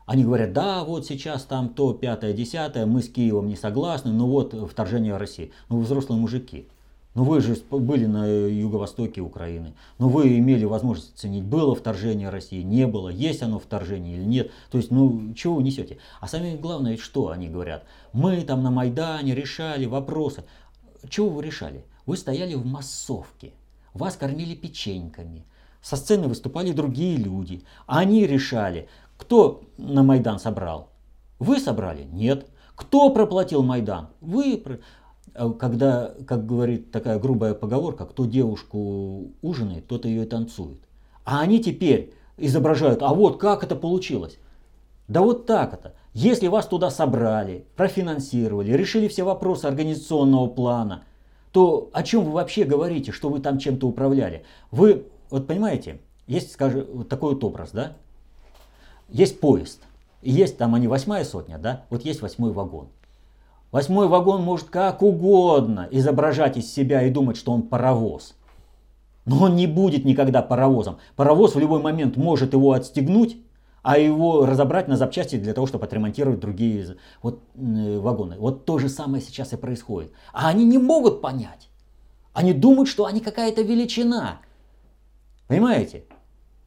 Они 0.04 0.24
говорят, 0.24 0.52
да, 0.52 0.82
вот 0.82 1.06
сейчас 1.06 1.44
там 1.44 1.68
то, 1.68 1.92
пятое, 1.92 2.32
десятое, 2.32 2.86
мы 2.86 3.02
с 3.02 3.08
Киевом 3.08 3.46
не 3.46 3.56
согласны, 3.56 4.10
ну 4.10 4.26
вот 4.26 4.52
вторжение 4.68 5.16
России. 5.16 5.52
Ну 5.68 5.78
взрослые 5.78 6.20
мужики. 6.20 6.66
Ну 7.16 7.24
вы 7.24 7.40
же 7.40 7.57
были 7.70 8.05
на 8.05 8.26
юго-востоке 8.26 9.22
Украины. 9.22 9.72
Ну 9.98 10.11
вы 10.11 10.37
имели 10.37 10.66
возможность 10.66 11.14
оценить, 11.14 11.44
было 11.44 11.74
вторжение 11.74 12.29
России, 12.29 12.61
не 12.61 12.87
было, 12.87 13.09
есть 13.09 13.42
оно 13.42 13.59
вторжение 13.59 14.18
или 14.18 14.24
нет. 14.24 14.50
То 14.70 14.76
есть, 14.76 14.90
ну 14.90 15.33
чего 15.33 15.55
вы 15.55 15.62
несете? 15.62 15.96
А 16.20 16.29
самое 16.29 16.59
главное, 16.59 16.98
что 16.98 17.31
они 17.31 17.48
говорят? 17.48 17.85
Мы 18.12 18.42
там 18.42 18.62
на 18.62 18.70
Майдане 18.70 19.35
решали 19.35 19.87
вопросы. 19.87 20.44
Чего 21.09 21.31
вы 21.31 21.42
решали? 21.42 21.87
Вы 22.05 22.18
стояли 22.18 22.52
в 22.52 22.66
массовке, 22.66 23.55
вас 23.94 24.16
кормили 24.16 24.55
печеньками, 24.55 25.46
со 25.81 25.96
сцены 25.96 26.29
выступали 26.29 26.72
другие 26.72 27.16
люди. 27.16 27.64
Они 27.87 28.26
решали, 28.26 28.90
кто 29.16 29.62
на 29.79 30.02
Майдан 30.02 30.38
собрал? 30.38 30.90
Вы 31.38 31.61
собрали? 31.61 32.02
Нет. 32.02 32.46
Кто 32.74 33.09
проплатил 33.09 33.62
Майдан? 33.62 34.09
Вы. 34.20 34.62
А 35.37 35.51
когда, 35.51 36.14
как 36.27 36.46
говорит 36.46 36.90
такая 36.90 37.18
грубая 37.18 37.55
поговорка, 37.55 38.07
кто 38.07 38.25
девушку 38.25 39.33
ужинает, 39.42 39.87
тот 39.87 40.05
ее 40.07 40.25
и 40.25 40.27
танцует. 40.27 40.79
А 41.25 41.40
они 41.40 41.62
теперь 41.62 42.14
изображают, 42.37 43.03
а 43.03 43.12
вот 43.12 43.38
как 43.38 43.62
это 43.62 43.77
получилось. 43.77 44.38
Да 45.09 45.20
вот 45.20 45.46
так 45.46 45.75
это. 45.75 45.94
Если 46.14 46.46
вас 46.46 46.66
туда 46.66 46.90
собрали, 46.90 47.66
профинансировали, 47.77 48.72
решили 48.72 49.09
все 49.09 49.25
вопросы 49.25 49.66
организационного 49.66 50.49
плана, 50.49 51.05
то 51.53 51.90
о 51.92 52.03
чем 52.03 52.25
вы 52.25 52.33
вообще 52.33 52.64
говорите, 52.64 53.12
что 53.12 53.29
вы 53.29 53.40
там 53.40 53.59
чем-то 53.59 53.87
управляли? 53.87 54.44
Вы, 54.70 55.07
вот 55.31 55.46
понимаете, 55.46 56.01
есть, 56.27 56.53
скажем, 56.53 56.87
вот 56.92 57.09
такой 57.09 57.35
вот 57.35 57.44
образ, 57.44 57.70
да? 57.72 57.96
Есть 59.09 59.40
поезд, 59.40 59.81
и 60.22 60.31
есть 60.31 60.57
там 60.57 60.75
они 60.75 60.88
восьмая 60.88 61.25
сотня, 61.25 61.59
да? 61.59 61.85
Вот 61.90 62.05
есть 62.05 62.22
восьмой 62.22 62.53
вагон. 62.53 62.88
Восьмой 63.72 64.09
вагон 64.09 64.42
может 64.42 64.68
как 64.68 65.02
угодно 65.02 65.88
изображать 65.90 66.57
из 66.57 66.72
себя 66.72 67.02
и 67.02 67.11
думать, 67.11 67.37
что 67.37 67.52
он 67.52 67.62
паровоз. 67.62 68.35
Но 69.24 69.44
он 69.44 69.57
не 69.57 69.66
будет 69.66 70.05
никогда 70.05 70.40
паровозом. 70.40 70.98
Паровоз 71.16 71.55
в 71.55 71.59
любой 71.59 71.83
момент 71.83 72.16
может 72.16 72.52
его 72.52 72.72
отстегнуть, 72.72 73.38
а 73.83 73.98
его 73.98 74.46
разобрать 74.46 74.88
на 74.88 74.96
запчасти 74.96 75.37
для 75.37 75.52
того, 75.52 75.66
чтобы 75.66 75.85
отремонтировать 75.85 76.40
другие 76.40 76.96
вот, 77.22 77.40
э, 77.55 77.98
вагоны. 77.98 78.37
Вот 78.38 78.64
то 78.64 78.79
же 78.79 78.88
самое 78.88 79.22
сейчас 79.22 79.52
и 79.52 79.57
происходит. 79.57 80.12
А 80.33 80.48
они 80.48 80.64
не 80.64 80.79
могут 80.79 81.20
понять. 81.20 81.68
Они 82.33 82.52
думают, 82.52 82.88
что 82.88 83.07
они 83.07 83.20
какая-то 83.20 83.62
величина. 83.62 84.40
Понимаете? 85.48 86.05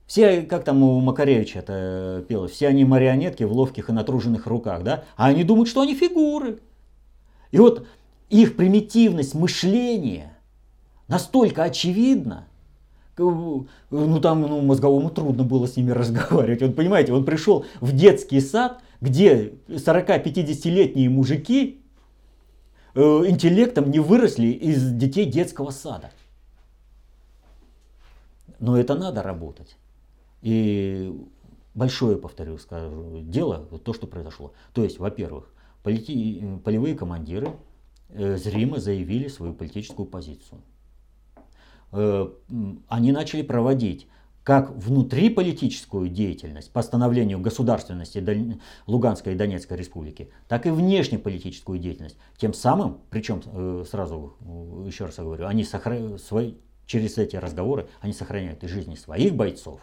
Все, 0.05 0.41
как 0.41 0.63
там 0.63 0.81
у 0.81 0.99
Макаревича 1.01 1.59
это 1.59 2.25
пелось, 2.27 2.51
все 2.51 2.67
они 2.67 2.83
марионетки 2.83 3.43
в 3.43 3.51
ловких 3.51 3.89
и 3.89 3.93
натруженных 3.93 4.47
руках, 4.47 4.83
да? 4.83 5.03
А 5.15 5.27
они 5.27 5.43
думают, 5.43 5.69
что 5.69 5.81
они 5.81 5.93
фигуры. 5.95 6.59
И 7.51 7.57
вот 7.57 7.85
их 8.29 8.55
примитивность 8.55 9.33
мышления 9.33 10.37
настолько 11.07 11.63
очевидна, 11.63 12.47
ну 13.17 14.21
там 14.21 14.41
ну, 14.41 14.61
мозговому 14.61 15.09
трудно 15.09 15.43
было 15.43 15.67
с 15.67 15.75
ними 15.75 15.91
разговаривать. 15.91 16.61
Вот 16.61 16.75
понимаете, 16.75 17.13
он 17.13 17.25
пришел 17.25 17.65
в 17.81 17.91
детский 17.91 18.39
сад, 18.39 18.81
где 19.01 19.53
40-50-летние 19.67 21.09
мужики 21.09 21.81
э, 22.95 23.01
интеллектом 23.01 23.91
не 23.91 23.99
выросли 23.99 24.47
из 24.47 24.91
детей 24.91 25.25
детского 25.25 25.71
сада. 25.71 26.11
Но 28.59 28.77
это 28.77 28.95
надо 28.95 29.23
работать. 29.23 29.77
И 30.41 31.13
большое, 31.73 32.17
повторю, 32.17 32.57
скажу, 32.57 33.21
дело, 33.21 33.65
то, 33.83 33.93
что 33.93 34.05
произошло. 34.05 34.53
То 34.73 34.83
есть, 34.83 34.99
во-первых, 34.99 35.51
полити... 35.83 36.43
полевые 36.63 36.95
командиры 36.95 37.51
э, 38.09 38.37
зримо 38.37 38.79
заявили 38.79 39.27
свою 39.27 39.53
политическую 39.53 40.05
позицию. 40.05 40.61
Э, 41.91 42.29
они 42.87 43.11
начали 43.11 43.41
проводить 43.41 44.07
как 44.43 44.71
внутриполитическую 44.71 46.09
деятельность 46.09 46.71
по 46.71 46.81
становлению 46.81 47.39
государственности 47.39 48.23
Луганской 48.87 49.33
и 49.33 49.35
Донецкой 49.35 49.77
республики, 49.77 50.31
так 50.47 50.65
и 50.65 50.71
внешнеполитическую 50.71 51.77
деятельность. 51.77 52.17
Тем 52.37 52.53
самым, 52.53 53.01
причем 53.11 53.43
э, 53.45 53.85
сразу 53.87 54.33
еще 54.87 55.05
раз 55.05 55.17
говорю, 55.17 55.45
они 55.45 55.63
сохра... 55.63 56.17
свои... 56.17 56.55
через 56.87 57.17
эти 57.17 57.35
разговоры 57.35 57.89
они 58.01 58.13
сохраняют 58.13 58.63
и 58.63 58.67
жизни 58.67 58.95
своих 58.95 59.35
бойцов, 59.35 59.81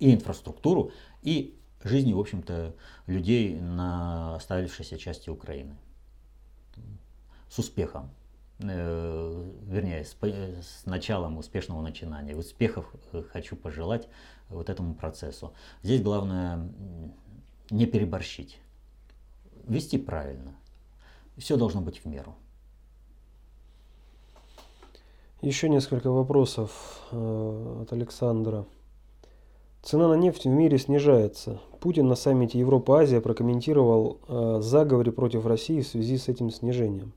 и 0.00 0.12
инфраструктуру, 0.12 0.90
и 1.22 1.56
жизни, 1.84 2.12
в 2.12 2.18
общем-то, 2.18 2.74
людей 3.06 3.60
на 3.60 4.36
оставившейся 4.36 4.98
части 4.98 5.30
Украины. 5.30 5.76
С 7.48 7.58
успехом. 7.58 8.10
Э, 8.60 9.50
вернее, 9.66 10.04
с, 10.04 10.86
началом 10.86 11.38
успешного 11.38 11.82
начинания. 11.82 12.36
Успехов 12.36 12.86
э, 13.12 13.22
хочу 13.32 13.56
пожелать 13.56 14.08
вот 14.48 14.70
этому 14.70 14.94
процессу. 14.94 15.52
Здесь 15.82 16.02
главное 16.02 16.68
не 17.70 17.86
переборщить, 17.86 18.58
вести 19.66 19.98
правильно. 19.98 20.54
Все 21.36 21.56
должно 21.56 21.80
быть 21.80 21.98
в 21.98 22.06
меру. 22.06 22.36
Еще 25.42 25.68
несколько 25.68 26.10
вопросов 26.10 27.02
э, 27.10 27.82
от 27.82 27.92
Александра. 27.92 28.64
Цена 29.84 30.08
на 30.08 30.14
нефть 30.14 30.46
в 30.46 30.48
мире 30.48 30.78
снижается. 30.78 31.60
Путин 31.78 32.08
на 32.08 32.14
саммите 32.14 32.58
Европа-Азия 32.58 33.20
прокомментировал 33.20 34.16
э, 34.26 34.60
заговоре 34.62 35.12
против 35.12 35.44
России 35.44 35.82
в 35.82 35.86
связи 35.86 36.16
с 36.16 36.28
этим 36.28 36.50
снижением. 36.50 37.12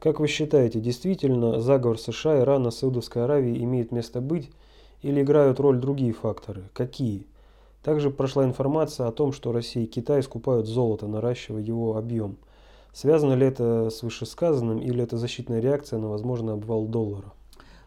Как 0.00 0.18
вы 0.18 0.26
считаете, 0.26 0.80
действительно 0.80 1.60
заговор 1.60 2.00
США, 2.00 2.40
Ирана, 2.40 2.72
Саудовской 2.72 3.22
Аравии 3.22 3.62
имеет 3.62 3.92
место 3.92 4.20
быть 4.20 4.50
или 5.02 5.22
играют 5.22 5.60
роль 5.60 5.78
другие 5.78 6.12
факторы? 6.12 6.64
Какие? 6.72 7.28
Также 7.84 8.10
прошла 8.10 8.44
информация 8.44 9.06
о 9.06 9.12
том, 9.12 9.32
что 9.32 9.52
Россия 9.52 9.84
и 9.84 9.86
Китай 9.86 10.24
скупают 10.24 10.66
золото, 10.66 11.06
наращивая 11.06 11.62
его 11.62 11.96
объем. 11.96 12.36
Связано 12.92 13.34
ли 13.34 13.46
это 13.46 13.90
с 13.90 14.02
вышесказанным 14.02 14.80
или 14.80 15.04
это 15.04 15.18
защитная 15.18 15.60
реакция 15.60 16.00
на 16.00 16.08
возможный 16.08 16.54
обвал 16.54 16.84
доллара? 16.86 17.32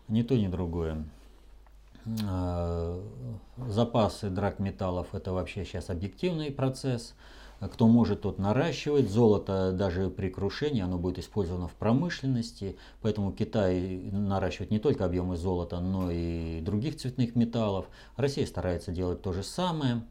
Ни 0.08 0.22
то, 0.22 0.38
ни 0.38 0.48
другое. 0.48 1.04
Э, 2.06 3.02
запасы 3.68 4.30
драгметаллов 4.30 5.14
это 5.14 5.34
вообще 5.34 5.66
сейчас 5.66 5.90
объективный 5.90 6.52
процесс. 6.52 7.16
Кто 7.60 7.88
может, 7.88 8.22
тот 8.22 8.38
наращивать. 8.38 9.10
Золото 9.10 9.72
даже 9.72 10.10
при 10.10 10.30
крушении, 10.30 10.82
оно 10.82 10.98
будет 10.98 11.20
использовано 11.20 11.68
в 11.68 11.74
промышленности. 11.74 12.78
Поэтому 13.02 13.32
Китай 13.32 14.10
наращивает 14.12 14.72
не 14.72 14.80
только 14.80 15.06
объемы 15.06 15.38
золота, 15.38 15.80
но 15.80 16.12
и 16.12 16.60
других 16.62 16.98
цветных 16.98 17.36
металлов. 17.36 17.88
Россия 18.18 18.46
старается 18.46 18.92
делать 18.92 19.22
то 19.22 19.32
же 19.32 19.42
самое. 19.42 20.04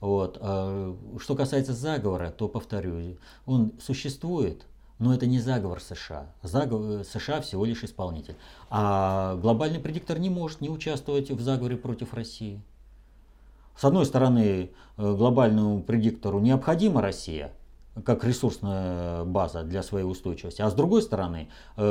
Вот. 0.00 0.38
А 0.40 0.96
что 1.20 1.36
касается 1.36 1.74
заговора, 1.74 2.30
то 2.30 2.48
повторю, 2.48 3.16
он 3.46 3.72
существует, 3.80 4.66
но 5.00 5.14
это 5.14 5.26
не 5.26 5.40
заговор 5.40 5.80
США. 5.80 6.26
Заговор, 6.42 7.04
США 7.04 7.40
всего 7.40 7.64
лишь 7.64 7.82
исполнитель. 7.82 8.36
А 8.68 9.34
глобальный 9.36 9.80
предиктор 9.80 10.18
не 10.18 10.28
может 10.28 10.60
не 10.60 10.68
участвовать 10.68 11.30
в 11.30 11.40
заговоре 11.40 11.76
против 11.76 12.12
России. 12.12 12.60
С 13.74 13.84
одной 13.84 14.04
стороны, 14.04 14.70
э, 14.98 15.14
глобальному 15.16 15.82
предиктору 15.82 16.38
необходима 16.38 17.00
Россия, 17.00 17.50
как 18.04 18.24
ресурсная 18.24 19.24
база 19.24 19.62
для 19.62 19.82
своей 19.82 20.04
устойчивости. 20.04 20.60
А 20.60 20.68
с 20.68 20.74
другой 20.74 21.00
стороны, 21.00 21.48
э, 21.78 21.82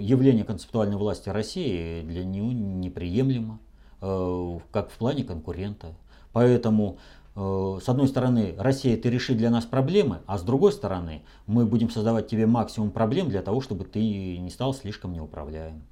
явление 0.00 0.44
концептуальной 0.44 0.96
власти 0.96 1.28
России 1.28 2.02
для 2.02 2.24
него 2.24 2.52
неприемлемо, 2.52 3.58
э, 4.02 4.58
как 4.70 4.90
в 4.90 4.98
плане 4.98 5.24
конкурента. 5.24 5.96
Поэтому 6.32 6.98
Э, 7.36 7.78
с 7.82 7.88
одной 7.88 8.08
стороны, 8.08 8.54
Россия, 8.58 8.96
ты 8.96 9.10
реши 9.10 9.34
для 9.34 9.50
нас 9.50 9.66
проблемы, 9.66 10.20
а 10.26 10.38
с 10.38 10.42
другой 10.42 10.72
стороны, 10.72 11.22
мы 11.46 11.66
будем 11.66 11.90
создавать 11.90 12.28
тебе 12.28 12.46
максимум 12.46 12.90
проблем 12.90 13.28
для 13.28 13.42
того, 13.42 13.60
чтобы 13.60 13.84
ты 13.84 14.38
не 14.38 14.50
стал 14.50 14.72
слишком 14.72 15.12
неуправляем. 15.12 15.84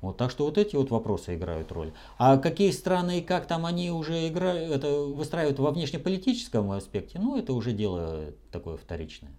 Вот, 0.00 0.16
так 0.16 0.30
что 0.30 0.44
вот 0.44 0.56
эти 0.58 0.76
вот 0.76 0.90
вопросы 0.90 1.34
играют 1.34 1.72
роль. 1.72 1.92
А 2.18 2.38
какие 2.38 2.70
страны 2.70 3.18
и 3.18 3.22
как 3.22 3.46
там 3.48 3.66
они 3.66 3.90
уже 3.90 4.28
играют, 4.28 4.70
это 4.70 5.00
выстраивают 5.00 5.58
во 5.58 5.72
внешнеполитическом 5.72 6.70
аспекте, 6.70 7.18
ну 7.18 7.36
это 7.36 7.52
уже 7.52 7.72
дело 7.72 8.32
такое 8.52 8.76
вторичное. 8.76 9.32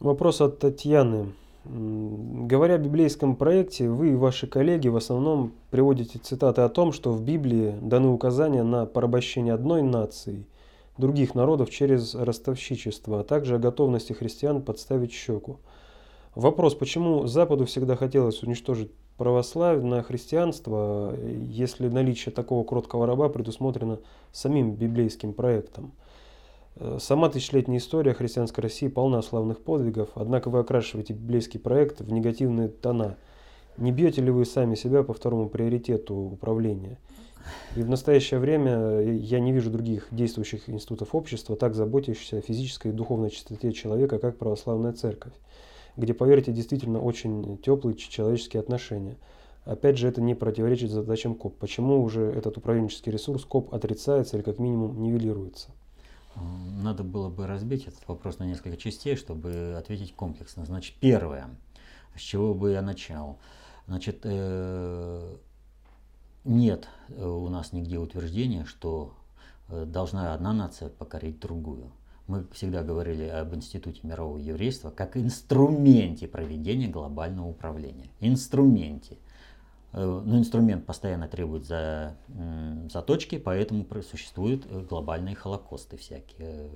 Вопрос 0.00 0.40
от 0.40 0.60
Татьяны. 0.60 1.34
Говоря 1.70 2.76
о 2.76 2.78
библейском 2.78 3.36
проекте, 3.36 3.90
вы 3.90 4.12
и 4.12 4.14
ваши 4.14 4.46
коллеги 4.46 4.88
в 4.88 4.96
основном 4.96 5.52
приводите 5.70 6.18
цитаты 6.18 6.62
о 6.62 6.70
том, 6.70 6.92
что 6.92 7.12
в 7.12 7.22
Библии 7.22 7.74
даны 7.82 8.08
указания 8.08 8.62
на 8.62 8.86
порабощение 8.86 9.52
одной 9.52 9.82
нации 9.82 10.46
других 10.96 11.34
народов 11.34 11.68
через 11.68 12.14
ростовщичество, 12.14 13.20
а 13.20 13.24
также 13.24 13.56
о 13.56 13.58
готовности 13.58 14.14
христиан 14.14 14.62
подставить 14.62 15.12
щеку. 15.12 15.58
Вопрос, 16.34 16.74
почему 16.74 17.26
Западу 17.26 17.66
всегда 17.66 17.96
хотелось 17.96 18.42
уничтожить 18.42 18.90
православное 19.18 20.02
христианство, 20.02 21.14
если 21.18 21.88
наличие 21.88 22.32
такого 22.32 22.64
кроткого 22.64 23.06
раба 23.06 23.28
предусмотрено 23.28 23.98
самим 24.32 24.72
библейским 24.72 25.34
проектом? 25.34 25.92
Сама 26.98 27.28
тысячелетняя 27.28 27.78
история 27.78 28.14
христианской 28.14 28.62
России 28.62 28.86
полна 28.86 29.20
славных 29.20 29.60
подвигов, 29.60 30.10
однако 30.14 30.48
вы 30.48 30.60
окрашиваете 30.60 31.12
библейский 31.12 31.58
проект 31.58 32.00
в 32.00 32.12
негативные 32.12 32.68
тона. 32.68 33.16
Не 33.78 33.90
бьете 33.90 34.22
ли 34.22 34.30
вы 34.30 34.44
сами 34.44 34.76
себя 34.76 35.02
по 35.02 35.12
второму 35.12 35.48
приоритету 35.48 36.14
управления? 36.14 36.98
И 37.74 37.82
в 37.82 37.88
настоящее 37.88 38.38
время 38.38 39.00
я 39.00 39.40
не 39.40 39.52
вижу 39.52 39.70
других 39.70 40.06
действующих 40.12 40.68
институтов 40.68 41.16
общества, 41.16 41.56
так 41.56 41.74
заботящихся 41.74 42.38
о 42.38 42.42
физической 42.42 42.88
и 42.88 42.94
духовной 42.94 43.30
чистоте 43.30 43.72
человека, 43.72 44.20
как 44.20 44.38
православная 44.38 44.92
церковь, 44.92 45.32
где, 45.96 46.14
поверьте, 46.14 46.52
действительно 46.52 47.00
очень 47.00 47.58
теплые 47.58 47.96
человеческие 47.96 48.60
отношения. 48.60 49.16
Опять 49.64 49.98
же, 49.98 50.06
это 50.06 50.20
не 50.20 50.34
противоречит 50.34 50.90
задачам 50.90 51.34
КОП. 51.34 51.56
Почему 51.58 52.00
уже 52.02 52.22
этот 52.22 52.56
управленческий 52.56 53.10
ресурс 53.10 53.44
КОП 53.44 53.74
отрицается 53.74 54.36
или 54.36 54.44
как 54.44 54.60
минимум 54.60 55.02
нивелируется? 55.02 55.70
Надо 56.42 57.02
было 57.02 57.28
бы 57.28 57.46
разбить 57.46 57.86
этот 57.86 58.06
вопрос 58.08 58.38
на 58.38 58.44
несколько 58.44 58.76
частей, 58.76 59.16
чтобы 59.16 59.74
ответить 59.78 60.14
комплексно. 60.14 60.64
Значит, 60.64 60.96
первое, 61.00 61.50
с 62.16 62.20
чего 62.20 62.54
бы 62.54 62.72
я 62.72 62.82
начал. 62.82 63.38
Значит, 63.86 64.20
э, 64.24 65.36
нет 66.44 66.88
э, 67.08 67.26
у 67.26 67.48
нас 67.48 67.72
нигде 67.72 67.98
утверждения, 67.98 68.64
что 68.64 69.14
э, 69.68 69.84
должна 69.86 70.34
одна 70.34 70.52
нация 70.52 70.88
покорить 70.88 71.40
другую. 71.40 71.90
Мы 72.26 72.46
всегда 72.52 72.82
говорили 72.82 73.24
об 73.24 73.54
Институте 73.54 74.00
мирового 74.02 74.36
еврейства 74.36 74.90
как 74.90 75.16
инструменте 75.16 76.28
проведения 76.28 76.88
глобального 76.88 77.48
управления. 77.48 78.10
Инструменте. 78.20 79.16
Э, 79.92 80.22
но 80.24 80.38
инструмент 80.38 80.84
постоянно 80.86 81.28
требует 81.28 81.64
за, 81.64 82.14
заточки, 82.90 83.38
поэтому 83.38 83.86
существуют 84.02 84.66
э, 84.68 84.80
глобальные 84.80 85.34
холокосты 85.34 85.96
всякие 85.96 86.70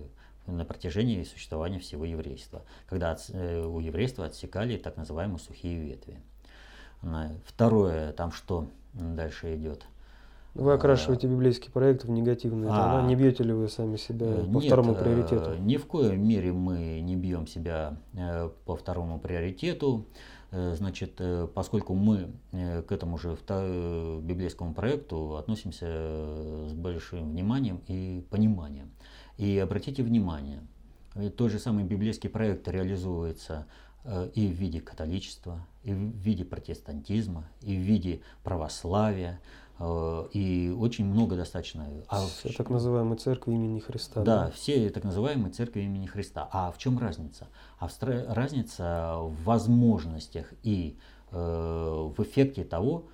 э, 0.47 0.51
на 0.51 0.65
протяжении 0.65 1.23
существования 1.25 1.79
всего 1.79 2.05
еврейства, 2.05 2.63
когда 2.89 3.13
от, 3.13 3.31
у 3.31 3.79
еврейства 3.81 4.27
отсекали 4.27 4.77
так 4.77 4.97
называемые 4.97 5.39
сухие 5.39 5.79
ветви. 5.79 6.21
Второе, 7.47 8.13
там 8.13 8.33
что 8.33 8.67
дальше 8.93 9.55
идет? 9.57 9.85
Вы 10.55 10.75
окрашиваете 10.75 11.27
библейский 11.27 11.71
проект 11.71 12.05
в 12.05 12.11
негативные 12.11 12.71
а, 12.71 12.99
тона. 12.99 13.07
Не 13.07 13.17
бьете 13.17 13.43
ли 13.43 13.53
вы 13.53 13.69
сами 13.69 13.97
себя 13.97 14.27
по 14.27 14.59
нет, 14.59 14.65
второму 14.67 14.95
приоритету? 14.95 15.55
Ни 15.59 15.77
в 15.77 15.87
коем 15.87 16.27
мере 16.27 16.53
мы 16.53 17.01
не 17.01 17.17
бьем 17.17 17.47
себя 17.47 17.97
по 18.67 18.77
второму 18.77 19.19
приоритету. 19.19 20.07
Э, 20.53 20.75
значит, 20.77 21.15
э, 21.19 21.49
поскольку 21.53 21.95
мы 21.95 22.31
э, 22.53 22.83
к 22.83 22.93
этому 22.93 23.17
же 23.17 23.37
библейскому 24.23 24.75
проекту 24.75 25.37
относимся 25.37 25.87
с 26.69 26.75
большим 26.75 27.31
вниманием 27.31 27.81
и 27.89 28.23
пониманием. 28.31 28.91
И 29.39 29.59
обратите 29.59 30.03
внимание, 30.03 30.61
тот 31.37 31.51
же 31.51 31.59
самый 31.59 31.85
библейский 31.85 32.29
проект 32.29 32.69
реализуется 32.69 33.67
и 34.35 34.47
в 34.47 34.53
виде 34.53 34.81
католичества, 34.81 35.65
и 35.85 35.93
в 35.93 35.97
виде 35.97 36.45
протестантизма, 36.45 37.45
и 37.63 37.75
в 37.75 37.81
виде 37.81 38.21
православия, 38.43 39.41
и 40.33 40.75
очень 40.79 41.05
много 41.05 41.37
достаточно. 41.37 41.87
А 42.09 42.25
все 42.27 42.51
в... 42.51 42.57
так 42.57 42.71
называемые 42.71 43.19
церкви 43.19 43.53
имени 43.53 43.81
Христа. 43.81 44.23
Да, 44.23 44.45
да, 44.45 44.51
все 44.51 44.91
так 44.91 45.05
называемые 45.05 45.53
церкви 45.53 45.81
имени 45.81 46.07
Христа. 46.07 46.49
А 46.53 46.71
в 46.71 46.79
чем 46.79 46.99
разница? 46.99 47.49
А 47.79 47.89
в... 47.89 47.93
разница 48.29 49.17
в 49.19 49.43
возможностях 49.45 50.53
и 50.63 50.97
э, 51.31 51.37
в 51.37 52.23
эффекте 52.23 52.65
того, 52.65 53.07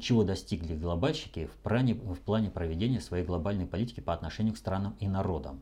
чего 0.00 0.24
достигли 0.24 0.74
глобальщики 0.74 1.46
в 1.46 1.56
плане, 1.62 1.94
в 1.94 2.18
плане 2.18 2.50
проведения 2.50 3.00
своей 3.00 3.24
глобальной 3.24 3.66
политики 3.66 4.00
по 4.00 4.12
отношению 4.12 4.54
к 4.54 4.58
странам 4.58 4.96
и 4.98 5.08
народам. 5.08 5.60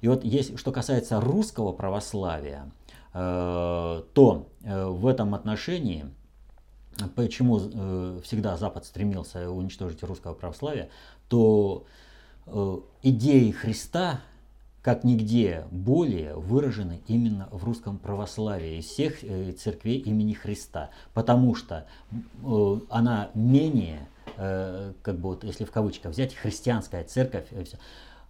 И 0.00 0.08
вот 0.08 0.24
есть, 0.24 0.58
что 0.58 0.72
касается 0.72 1.20
русского 1.20 1.72
православия, 1.72 2.70
э, 3.12 4.02
то 4.12 4.48
э, 4.62 4.86
в 4.86 5.06
этом 5.06 5.34
отношении 5.34 6.06
почему 7.14 7.60
э, 7.60 8.20
всегда 8.24 8.56
Запад 8.56 8.84
стремился 8.84 9.50
уничтожить 9.50 10.02
русского 10.02 10.34
православия, 10.34 10.90
то 11.28 11.84
э, 12.46 12.78
идеи 13.02 13.50
Христа 13.50 14.20
как 14.82 15.04
нигде 15.04 15.66
более 15.70 16.34
выражены 16.34 17.02
именно 17.06 17.48
в 17.50 17.64
русском 17.64 17.98
православии 17.98 18.78
из 18.78 18.86
всех 18.86 19.22
э, 19.22 19.52
церквей 19.52 19.98
имени 19.98 20.32
Христа, 20.32 20.90
потому 21.12 21.54
что 21.54 21.86
она 22.88 23.30
менее, 23.34 24.08
как 24.36 25.18
бы 25.18 25.30
вот 25.30 25.44
если 25.44 25.64
в 25.64 25.70
кавычках 25.70 26.12
взять, 26.12 26.34
христианская 26.34 27.04
церковь, 27.04 27.46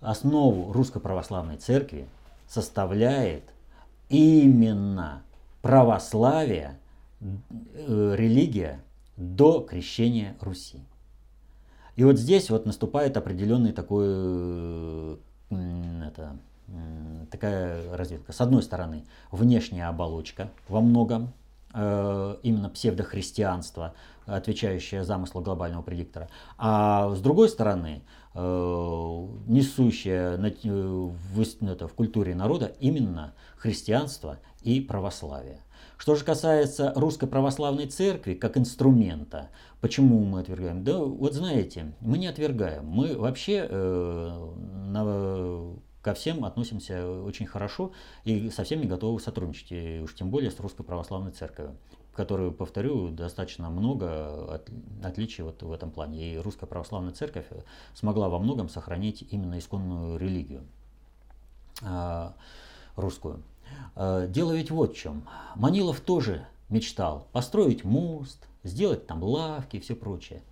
основу 0.00 0.72
русской 0.72 1.00
православной 1.00 1.56
церкви 1.56 2.08
составляет 2.48 3.44
именно 4.08 5.22
православие, 5.62 6.79
Э, 6.79 6.79
религия 7.20 8.80
до 9.16 9.60
крещения 9.60 10.36
Руси. 10.40 10.80
И 11.96 12.04
вот 12.04 12.18
здесь 12.18 12.48
вот 12.50 12.66
наступает 12.66 13.16
определенный 13.16 13.72
такой, 13.72 14.06
э, 14.08 15.16
это, 16.06 16.38
такая 17.30 17.94
разведка. 17.96 18.32
С 18.32 18.40
одной 18.40 18.62
стороны, 18.62 19.04
внешняя 19.30 19.88
оболочка 19.88 20.50
во 20.68 20.80
многом, 20.80 21.32
э, 21.74 22.36
именно 22.42 22.70
псевдохристианство, 22.70 23.94
отвечающее 24.24 25.04
замыслу 25.04 25.42
глобального 25.42 25.82
предиктора. 25.82 26.28
А 26.56 27.14
с 27.14 27.20
другой 27.20 27.48
стороны, 27.48 28.02
несущее 28.34 30.36
в, 30.36 31.68
это, 31.68 31.88
в 31.88 31.94
культуре 31.94 32.34
народа 32.34 32.72
именно 32.78 33.34
христианство 33.56 34.38
и 34.62 34.80
православие. 34.80 35.62
Что 36.00 36.14
же 36.14 36.24
касается 36.24 36.94
Русской 36.96 37.26
Православной 37.26 37.86
Церкви 37.86 38.34
как 38.34 38.56
инструмента, 38.56 39.50
почему 39.82 40.24
мы 40.24 40.40
отвергаем? 40.40 40.82
Да 40.82 40.98
вот 40.98 41.34
знаете, 41.34 41.92
мы 42.00 42.16
не 42.16 42.26
отвергаем. 42.26 42.86
Мы 42.86 43.18
вообще 43.18 43.66
э, 43.68 44.50
на, 44.86 45.74
ко 46.00 46.14
всем 46.14 46.46
относимся 46.46 47.06
очень 47.06 47.46
хорошо 47.46 47.92
и 48.24 48.48
со 48.48 48.64
всеми 48.64 48.86
готовы 48.86 49.20
сотрудничать, 49.20 49.72
и 49.72 50.00
уж 50.02 50.14
тем 50.14 50.30
более 50.30 50.50
с 50.50 50.58
Русской 50.58 50.84
Православной 50.84 51.32
Церковью 51.32 51.76
которую, 52.14 52.52
повторю, 52.52 53.10
достаточно 53.10 53.70
много 53.70 54.54
от, 54.54 54.70
отличий 55.02 55.44
вот 55.44 55.62
в 55.62 55.72
этом 55.72 55.90
плане. 55.90 56.34
И 56.34 56.38
Русская 56.38 56.66
Православная 56.66 57.12
Церковь 57.12 57.46
смогла 57.94 58.28
во 58.28 58.38
многом 58.38 58.68
сохранить 58.68 59.24
именно 59.30 59.58
исконную 59.58 60.18
религию 60.18 60.62
э, 61.82 62.30
русскую. 62.96 63.42
Э, 63.96 64.26
дело 64.28 64.52
ведь 64.52 64.70
вот 64.70 64.92
в 64.94 64.96
чем. 64.96 65.28
Манилов 65.56 66.00
тоже 66.00 66.46
мечтал 66.68 67.26
построить 67.32 67.84
мост, 67.84 68.46
сделать 68.62 69.06
там 69.06 69.22
лавки 69.22 69.76
и 69.76 69.80
все 69.80 69.94
прочее. 69.94 70.42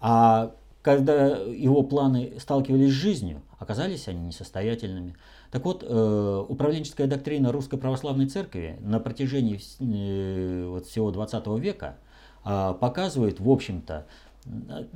А 0.00 0.54
когда 0.82 1.36
его 1.36 1.82
планы 1.82 2.38
сталкивались 2.38 2.90
с 2.90 2.94
жизнью, 2.94 3.42
оказались 3.58 4.08
они 4.08 4.28
несостоятельными. 4.28 5.16
Так 5.56 5.64
вот, 5.64 5.82
э, 5.88 6.44
управленческая 6.50 7.06
доктрина 7.06 7.50
Русской 7.50 7.78
Православной 7.78 8.26
Церкви 8.26 8.76
на 8.80 9.00
протяжении 9.00 9.58
э, 9.80 10.80
всего 10.86 11.10
20 11.10 11.46
века 11.58 11.96
показывает, 12.42 13.40
в 13.40 13.48
общем-то, 13.48 14.06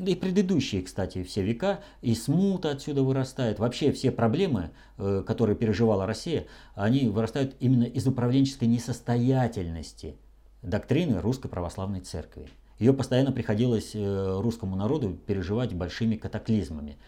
и 0.07 0.15
предыдущие, 0.15 0.83
кстати, 0.83 1.23
все 1.23 1.43
века, 1.43 1.81
и 2.03 2.15
смута 2.15 2.73
отсюда 2.73 3.03
вырастает. 3.03 3.59
Вообще 3.59 3.91
все 3.91 4.11
проблемы, 4.11 4.69
э, 4.99 5.25
которые 5.27 5.57
переживала 5.57 6.05
Россия, 6.05 6.45
они 6.75 7.09
вырастают 7.09 7.57
именно 7.59 7.85
из 7.85 8.07
управленческой 8.07 8.69
несостоятельности 8.69 10.15
доктрины 10.61 11.23
Русской 11.23 11.49
Православной 11.49 12.01
Церкви. 12.01 12.51
Ее 12.79 12.93
постоянно 12.93 13.33
приходилось 13.33 13.93
русскому 13.95 14.77
народу 14.77 15.17
переживать 15.27 15.73
большими 15.73 16.17
катаклизмами. 16.17 16.99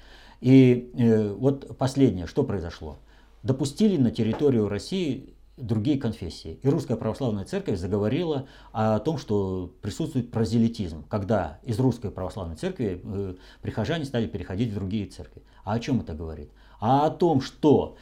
И 0.41 0.91
вот 1.39 1.77
последнее, 1.77 2.27
что 2.27 2.45
произошло? 2.45 2.97
Допустили 3.43 3.97
на 3.97 4.11
территорию 4.11 4.69
России 4.69 5.35
другие 5.57 5.99
конфессии. 5.99 6.59
И 6.63 6.69
Русская 6.69 6.97
Православная 6.97 7.45
Церковь 7.45 7.79
заговорила 7.79 8.47
о 8.73 8.99
том, 8.99 9.19
что 9.19 9.75
присутствует 9.83 10.31
прозелитизм, 10.31 11.05
когда 11.09 11.59
из 11.63 11.79
Русской 11.79 12.11
Православной 12.11 12.57
Церкви 12.57 13.01
э, 13.03 13.35
прихожане 13.61 14.05
стали 14.05 14.27
переходить 14.27 14.71
в 14.71 14.75
другие 14.75 15.07
церкви. 15.07 15.43
А 15.65 15.75
о 15.75 15.81
чем 15.81 16.01
это 16.01 16.15
говорит? 16.15 16.51
А 16.81 17.07
о 17.07 17.11
том, 17.11 17.41
что 17.41 17.97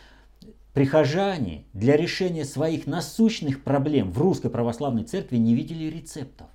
прихожане 0.72 1.64
для 1.72 1.96
решения 1.96 2.44
своих 2.44 2.86
насущных 2.86 3.62
проблем 3.64 4.12
в 4.12 4.18
русской 4.18 4.50
православной 4.50 5.04
церкви 5.04 5.36
не 5.36 5.54
видели 5.54 5.84
рецептов. 5.84 6.46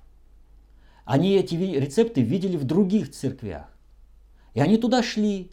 Они 1.04 1.34
эти 1.34 1.54
рецепты 1.54 2.22
видели 2.22 2.56
в 2.56 2.64
других 2.64 3.12
церквях. 3.12 3.66
И 4.54 4.60
они 4.60 4.78
туда 4.78 5.02
шли 5.02 5.50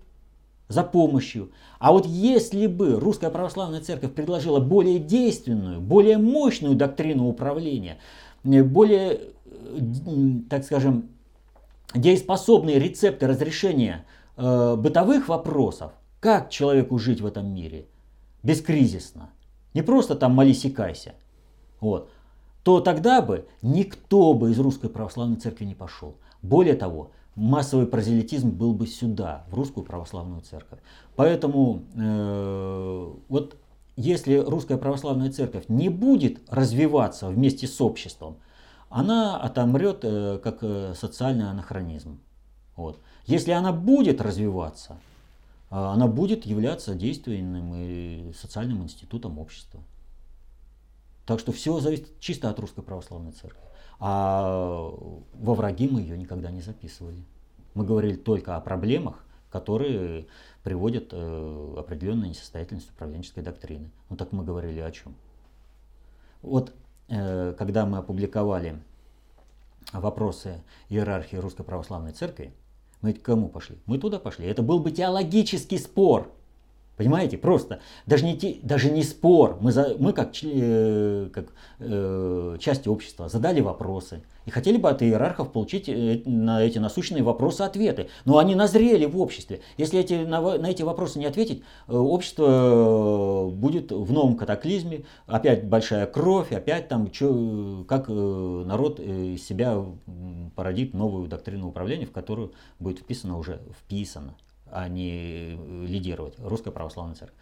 за 0.67 0.83
помощью. 0.83 1.51
А 1.79 1.91
вот 1.91 2.05
если 2.05 2.67
бы 2.67 2.99
русская 2.99 3.29
православная 3.29 3.81
церковь 3.81 4.13
предложила 4.13 4.59
более 4.59 4.99
действенную, 4.99 5.81
более 5.81 6.17
мощную 6.17 6.75
доктрину 6.75 7.27
управления, 7.27 7.97
э, 8.43 8.63
более, 8.63 9.19
э, 9.45 9.79
так 10.49 10.63
скажем, 10.63 11.09
дееспособные 11.93 12.79
рецепты 12.79 13.27
разрешения 13.27 14.05
э, 14.35 14.75
бытовых 14.75 15.27
вопросов, 15.27 15.91
как 16.19 16.49
человеку 16.49 16.97
жить 16.97 17.21
в 17.21 17.25
этом 17.25 17.53
мире, 17.53 17.85
бескризисно, 18.41 19.29
не 19.73 19.81
просто 19.81 20.15
там 20.15 20.33
молись 20.33 20.65
и 20.65 20.71
кайся, 20.71 21.13
вот, 21.79 22.09
то 22.63 22.79
тогда 22.79 23.21
бы 23.21 23.45
никто 23.61 24.33
бы 24.33 24.51
из 24.51 24.59
русской 24.59 24.89
православной 24.89 25.37
церкви 25.37 25.65
не 25.65 25.75
пошел. 25.75 26.15
Более 26.41 26.75
того, 26.75 27.11
массовый 27.35 27.87
прозелитизм 27.87 28.49
был 28.49 28.73
бы 28.73 28.87
сюда, 28.87 29.45
в 29.49 29.53
русскую 29.53 29.85
православную 29.85 30.41
церковь. 30.41 30.79
Поэтому 31.15 31.83
э, 31.95 33.13
вот 33.29 33.57
если 33.95 34.37
русская 34.37 34.77
православная 34.77 35.31
церковь 35.31 35.65
не 35.67 35.89
будет 35.89 36.41
развиваться 36.49 37.27
вместе 37.27 37.67
с 37.67 37.79
обществом, 37.79 38.37
она 38.89 39.37
отомрет 39.37 39.99
э, 40.03 40.39
как 40.43 40.59
э, 40.61 40.93
социальный 40.95 41.49
анахронизм. 41.49 42.19
Вот. 42.75 42.99
Если 43.25 43.51
она 43.51 43.71
будет 43.71 44.21
развиваться, 44.21 44.97
э, 45.69 45.75
она 45.75 46.07
будет 46.07 46.45
являться 46.45 46.95
действенным 46.95 47.73
и 47.75 48.33
социальным 48.33 48.83
институтом 48.83 49.39
общества. 49.39 49.81
Так 51.25 51.39
что 51.39 51.51
все 51.51 51.79
зависит 51.79 52.19
чисто 52.19 52.49
от 52.49 52.59
русской 52.59 52.83
православной 52.83 53.31
церкви. 53.31 53.61
А 54.05 54.91
во 55.33 55.53
враги 55.53 55.87
мы 55.87 56.01
ее 56.01 56.17
никогда 56.17 56.51
не 56.51 56.59
записывали. 56.59 57.23
Мы 57.73 57.85
говорили 57.85 58.17
только 58.17 58.57
о 58.57 58.59
проблемах, 58.59 59.23
которые 59.49 60.27
приводят 60.61 61.13
э, 61.13 61.75
определенную 61.77 62.27
несостоятельность 62.27 62.89
управленческой 62.89 63.43
доктрины. 63.43 63.89
Ну 64.09 64.17
так 64.17 64.33
мы 64.33 64.43
говорили 64.43 64.81
о 64.81 64.91
чем? 64.91 65.15
Вот 66.41 66.73
э, 67.07 67.55
когда 67.57 67.85
мы 67.85 67.99
опубликовали 67.99 68.77
вопросы 69.93 70.61
иерархии 70.89 71.37
Русской 71.37 71.63
Православной 71.63 72.11
Церкви, 72.11 72.53
мы 72.99 73.13
к 73.13 73.21
кому 73.21 73.47
пошли? 73.47 73.77
Мы 73.85 73.99
туда 73.99 74.19
пошли. 74.19 74.47
Это 74.47 74.63
был 74.63 74.79
бы 74.79 74.91
теологический 74.91 75.79
спор– 75.79 76.29
Понимаете, 76.95 77.37
просто 77.39 77.79
даже 78.05 78.23
не, 78.23 78.59
даже 78.61 78.91
не 78.91 79.01
спор. 79.01 79.57
Мы, 79.59 79.71
за, 79.71 79.95
мы 79.97 80.13
как, 80.13 80.31
э, 80.43 81.29
как 81.33 81.47
э, 81.79 82.57
части 82.59 82.87
общества 82.87 83.29
задали 83.29 83.61
вопросы 83.61 84.21
и 84.45 84.51
хотели 84.51 84.77
бы 84.77 84.89
от 84.89 85.01
иерархов 85.01 85.51
получить 85.51 85.89
э, 85.89 86.21
на 86.25 86.61
эти 86.61 86.77
насущные 86.77 87.23
вопросы 87.23 87.61
ответы. 87.61 88.09
Но 88.25 88.37
они 88.37 88.53
назрели 88.53 89.05
в 89.05 89.19
обществе. 89.19 89.61
Если 89.77 89.99
эти, 89.99 90.13
на, 90.13 90.39
на 90.59 90.67
эти 90.67 90.83
вопросы 90.83 91.17
не 91.17 91.25
ответить, 91.25 91.63
э, 91.87 91.95
общество 91.95 93.49
будет 93.51 93.91
в 93.91 94.11
новом 94.11 94.35
катаклизме. 94.35 95.05
Опять 95.25 95.65
большая 95.65 96.05
кровь, 96.05 96.51
опять 96.51 96.89
там, 96.89 97.09
чё, 97.09 97.85
как 97.87 98.05
э, 98.07 98.13
народ 98.13 98.99
из 98.99 99.43
себя 99.43 99.83
породит 100.55 100.93
новую 100.93 101.27
доктрину 101.27 101.69
управления, 101.69 102.05
в 102.05 102.11
которую 102.11 102.53
будет 102.79 102.99
вписано 102.99 103.39
уже 103.39 103.61
вписано 103.79 104.35
а 104.73 104.87
не 104.87 105.55
э, 105.55 105.85
лидировать. 105.85 106.35
Русская 106.39 106.71
православная 106.71 107.15
церковь. 107.15 107.37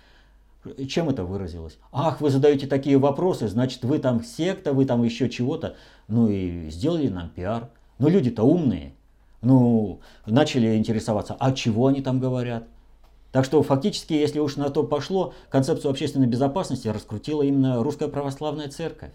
Чем 0.87 1.09
это 1.09 1.23
выразилось? 1.23 1.79
Ах, 1.91 2.21
вы 2.21 2.29
задаете 2.29 2.67
такие 2.67 2.97
вопросы, 2.97 3.47
значит 3.47 3.83
вы 3.83 3.97
там 3.97 4.23
секта, 4.23 4.73
вы 4.73 4.85
там 4.85 5.01
еще 5.03 5.29
чего-то. 5.29 5.75
Ну 6.07 6.29
и 6.29 6.69
сделали 6.69 7.07
нам 7.07 7.29
пиар. 7.29 7.69
Но 7.97 8.09
люди-то 8.09 8.43
умные. 8.43 8.93
Ну, 9.41 10.01
начали 10.27 10.75
интересоваться, 10.75 11.35
а 11.39 11.51
чего 11.51 11.87
они 11.87 12.01
там 12.01 12.19
говорят? 12.19 12.67
Так 13.31 13.45
что 13.45 13.63
фактически, 13.63 14.13
если 14.13 14.39
уж 14.39 14.55
на 14.55 14.69
то 14.69 14.83
пошло, 14.83 15.33
концепцию 15.49 15.89
общественной 15.89 16.27
безопасности 16.27 16.89
раскрутила 16.89 17.41
именно 17.41 17.81
Русская 17.81 18.07
Православная 18.07 18.67
Церковь. 18.67 19.13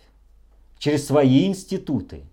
Через 0.79 1.07
свои 1.07 1.47
институты. 1.47 2.25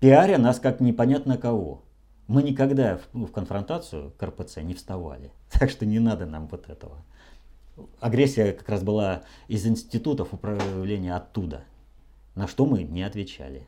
Пиаря 0.00 0.38
нас 0.38 0.58
как 0.58 0.80
непонятно 0.80 1.36
кого. 1.36 1.83
Мы 2.26 2.42
никогда 2.42 2.98
в, 3.12 3.26
в 3.26 3.32
конфронтацию 3.32 4.12
к 4.16 4.62
не 4.62 4.74
вставали. 4.74 5.30
Так 5.50 5.70
что 5.70 5.86
не 5.86 5.98
надо 5.98 6.26
нам 6.26 6.46
вот 6.46 6.68
этого. 6.68 6.96
Агрессия 8.00 8.52
как 8.52 8.68
раз 8.68 8.82
была 8.82 9.22
из 9.48 9.66
институтов 9.66 10.32
управления 10.32 11.14
оттуда, 11.14 11.64
на 12.34 12.46
что 12.46 12.66
мы 12.66 12.84
не 12.84 13.02
отвечали. 13.02 13.66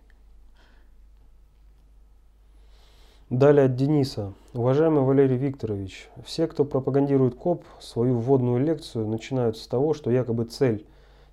Далее 3.28 3.64
от 3.64 3.74
Дениса. 3.74 4.34
Уважаемый 4.54 5.02
Валерий 5.02 5.36
Викторович, 5.36 6.08
все, 6.24 6.46
кто 6.46 6.64
пропагандирует 6.64 7.34
КОП, 7.34 7.64
свою 7.80 8.20
вводную 8.20 8.64
лекцию 8.64 9.08
начинают 9.08 9.58
с 9.58 9.66
того, 9.66 9.94
что 9.94 10.12
якобы 10.12 10.44
цель 10.44 10.86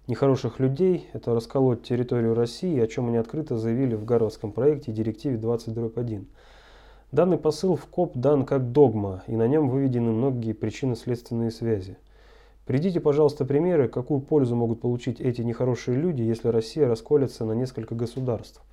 нехороших 0.07 0.59
людей– 0.59 1.07
это 1.13 1.35
расколоть 1.35 1.83
территорию 1.83 2.33
России, 2.33 2.79
о 2.79 2.87
чем 2.87 3.09
они 3.09 3.17
открыто 3.17 3.59
заявили 3.59 3.93
в 3.93 4.05
Гарвардском 4.05 4.51
проекте 4.51 4.91
директиве 4.91 5.37
20.1. 5.37 6.25
Данный 7.13 7.37
посыл 7.37 7.75
в 7.75 7.85
КОП 7.85 8.17
дан 8.17 8.43
как 8.43 8.71
догма, 8.71 9.21
и 9.27 9.35
на 9.35 9.47
нем 9.47 9.69
выведены 9.69 10.09
многие 10.11 10.53
причинно-следственные 10.53 11.51
связи. 11.51 11.95
Придите, 12.65 12.99
пожалуйста, 12.99 13.45
примеры, 13.45 13.87
какую 13.87 14.19
пользу 14.19 14.55
могут 14.55 14.81
получить 14.81 15.21
эти 15.21 15.43
нехорошие 15.43 15.95
люди, 15.95 16.23
если 16.23 16.47
Россия 16.47 16.87
расколется 16.87 17.45
на 17.45 17.51
несколько 17.51 17.93
государств. 17.93 18.63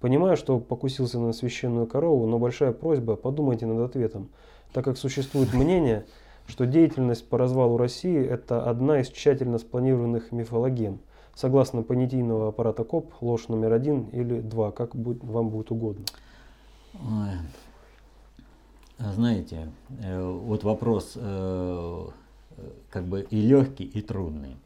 Понимаю, 0.00 0.36
что 0.36 0.58
покусился 0.58 1.20
на 1.20 1.32
священную 1.32 1.86
корову, 1.86 2.26
но 2.26 2.40
большая 2.40 2.72
просьба, 2.72 3.14
подумайте 3.14 3.64
над 3.66 3.88
ответом, 3.88 4.28
так 4.72 4.84
как 4.84 4.98
существует 4.98 5.54
мнение, 5.54 6.04
что 6.48 6.66
деятельность 6.66 7.28
по 7.28 7.38
развалу 7.38 7.76
России– 7.76 8.26
это 8.28 8.68
одна 8.68 9.02
из 9.02 9.08
тщательно 9.08 9.58
спланированных 9.58 10.32
мифологем. 10.32 10.98
Согласно 11.36 11.84
понятийного 11.84 12.48
аппарата 12.48 12.82
КОП, 12.82 13.12
ложь 13.20 13.46
номер 13.46 13.72
один 13.72 14.08
или 14.08 14.40
два, 14.40 14.72
как 14.72 14.96
вам 14.96 15.50
будет 15.50 15.70
угодно. 15.70 16.04
Ой. 16.94 17.38
Знаете, 19.12 19.70
э, 20.00 20.22
вот 20.22 20.64
вопрос 20.64 21.12
э, 21.16 22.06
как 22.90 23.06
бы 23.06 23.26
и 23.28 23.40
легкий, 23.40 23.84
и 23.84 24.00
трудный. 24.00 24.56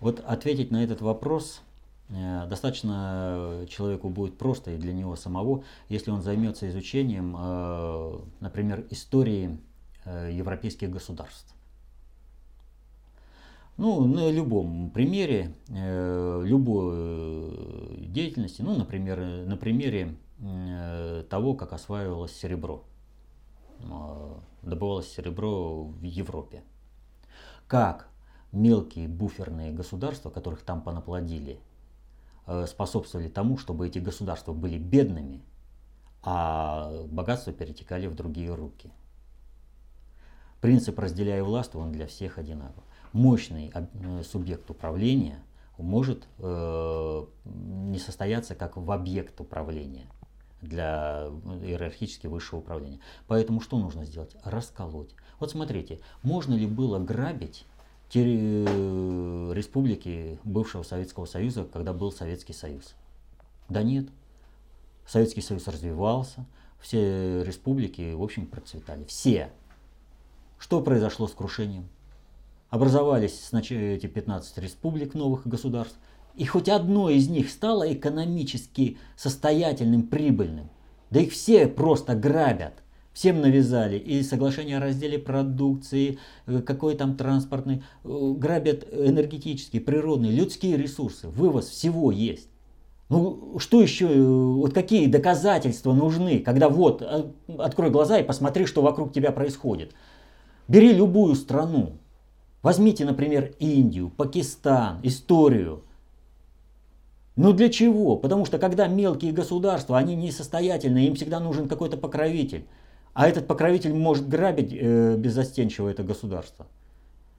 Вот 0.00 0.20
ответить 0.20 0.70
на 0.70 0.82
этот 0.82 1.00
вопрос 1.00 1.62
э, 2.08 2.46
достаточно 2.48 3.64
человеку 3.68 4.08
будет 4.08 4.36
просто 4.36 4.72
и 4.72 4.78
для 4.78 4.92
него 4.92 5.14
самого, 5.14 5.62
если 5.88 6.10
он 6.10 6.22
займется 6.22 6.68
изучением, 6.68 7.32
например, 8.40 8.84
истории 8.90 9.58
европейских 10.04 10.90
государств. 10.90 11.54
Ну, 13.76 14.04
на 14.06 14.30
любом 14.30 14.90
примере, 14.90 15.54
любой 15.68 17.56
деятельности, 18.08 18.62
ну, 18.62 18.76
например, 18.76 19.46
на 19.46 19.56
примере 19.56 20.14
того, 21.30 21.54
как 21.54 21.72
осваивалось 21.72 22.36
серебро. 22.36 22.84
А, 23.90 24.40
добывалось 24.62 25.12
серебро 25.12 25.84
в 25.84 26.02
Европе. 26.02 26.62
Как 27.66 28.08
мелкие 28.52 29.08
буферные 29.08 29.72
государства, 29.72 30.30
которых 30.30 30.62
там 30.62 30.82
понаплодили, 30.82 31.60
э, 32.46 32.66
способствовали 32.66 33.28
тому, 33.28 33.56
чтобы 33.56 33.86
эти 33.86 33.98
государства 33.98 34.52
были 34.52 34.78
бедными, 34.78 35.42
а 36.22 37.04
богатства 37.06 37.52
перетекали 37.52 38.06
в 38.06 38.14
другие 38.14 38.54
руки. 38.54 38.90
Принцип 40.60 40.98
«разделяя 40.98 41.42
власть» 41.42 41.74
он 41.74 41.90
для 41.90 42.06
всех 42.06 42.38
одинаков. 42.38 42.84
Мощный 43.12 43.72
э, 43.74 44.22
субъект 44.22 44.70
управления 44.70 45.42
может 45.78 46.28
э, 46.38 47.26
не 47.44 47.98
состояться 47.98 48.54
как 48.54 48.76
в 48.76 48.90
объект 48.92 49.40
управления– 49.40 50.06
для 50.62 51.28
иерархически 51.62 52.28
высшего 52.28 52.60
управления. 52.60 53.00
Поэтому 53.26 53.60
что 53.60 53.78
нужно 53.78 54.06
сделать? 54.06 54.34
Расколоть. 54.44 55.10
Вот 55.38 55.50
смотрите, 55.50 56.00
можно 56.22 56.54
ли 56.54 56.66
было 56.66 56.98
грабить 56.98 57.66
республики 58.14 60.38
бывшего 60.44 60.82
Советского 60.82 61.26
Союза, 61.26 61.64
когда 61.64 61.92
был 61.92 62.12
Советский 62.12 62.52
Союз? 62.52 62.94
Да 63.68 63.82
нет. 63.82 64.08
Советский 65.06 65.40
Союз 65.40 65.66
развивался, 65.66 66.46
все 66.80 67.42
республики, 67.42 68.12
в 68.12 68.22
общем, 68.22 68.46
процветали. 68.46 69.04
Все. 69.04 69.50
Что 70.58 70.80
произошло 70.80 71.26
с 71.26 71.32
крушением? 71.32 71.88
Образовались 72.70 73.44
сначала 73.44 73.80
эти 73.80 74.06
15 74.06 74.58
республик 74.58 75.14
новых 75.14 75.46
государств– 75.46 75.98
и 76.34 76.44
хоть 76.44 76.68
одно 76.68 77.10
из 77.10 77.28
них 77.28 77.50
стало 77.50 77.92
экономически 77.92 78.96
состоятельным, 79.16 80.04
прибыльным, 80.04 80.70
да 81.10 81.20
их 81.20 81.32
все 81.32 81.66
просто 81.66 82.14
грабят. 82.14 82.74
Всем 83.12 83.42
навязали. 83.42 83.98
И 83.98 84.22
соглашение 84.22 84.78
о 84.78 84.80
разделе 84.80 85.18
продукции, 85.18 86.18
э, 86.46 86.62
какой 86.62 86.94
там 86.94 87.14
транспортный, 87.14 87.82
э, 88.04 88.32
грабят 88.38 88.86
энергетические, 88.90 89.82
природные, 89.82 90.32
людские 90.32 90.78
ресурсы. 90.78 91.28
Вывоз 91.28 91.68
всего 91.68 92.10
есть. 92.10 92.48
Ну, 93.10 93.58
что 93.58 93.82
еще, 93.82 94.06
э, 94.06 94.22
вот 94.22 94.72
какие 94.72 95.08
доказательства 95.08 95.92
нужны, 95.92 96.38
когда 96.38 96.70
вот, 96.70 97.02
открой 97.58 97.90
глаза 97.90 98.18
и 98.18 98.24
посмотри, 98.24 98.64
что 98.64 98.80
вокруг 98.80 99.12
тебя 99.12 99.30
происходит. 99.30 99.92
Бери 100.66 100.94
любую 100.94 101.34
страну. 101.34 101.98
Возьмите, 102.62 103.04
например, 103.04 103.54
Индию, 103.58 104.08
Пакистан, 104.08 105.00
историю. 105.02 105.82
Ну 107.36 107.52
для 107.52 107.70
чего? 107.70 108.16
Потому 108.16 108.44
что 108.44 108.58
когда 108.58 108.86
мелкие 108.88 109.32
государства, 109.32 109.96
они 109.96 110.14
несостоятельные, 110.14 111.06
им 111.06 111.14
всегда 111.14 111.40
нужен 111.40 111.68
какой-то 111.68 111.96
покровитель. 111.96 112.66
А 113.14 113.28
этот 113.28 113.46
покровитель 113.46 113.94
может 113.94 114.28
грабить 114.28 114.72
э, 114.72 115.16
беззастенчиво 115.16 115.88
это 115.88 116.02
государство. 116.02 116.66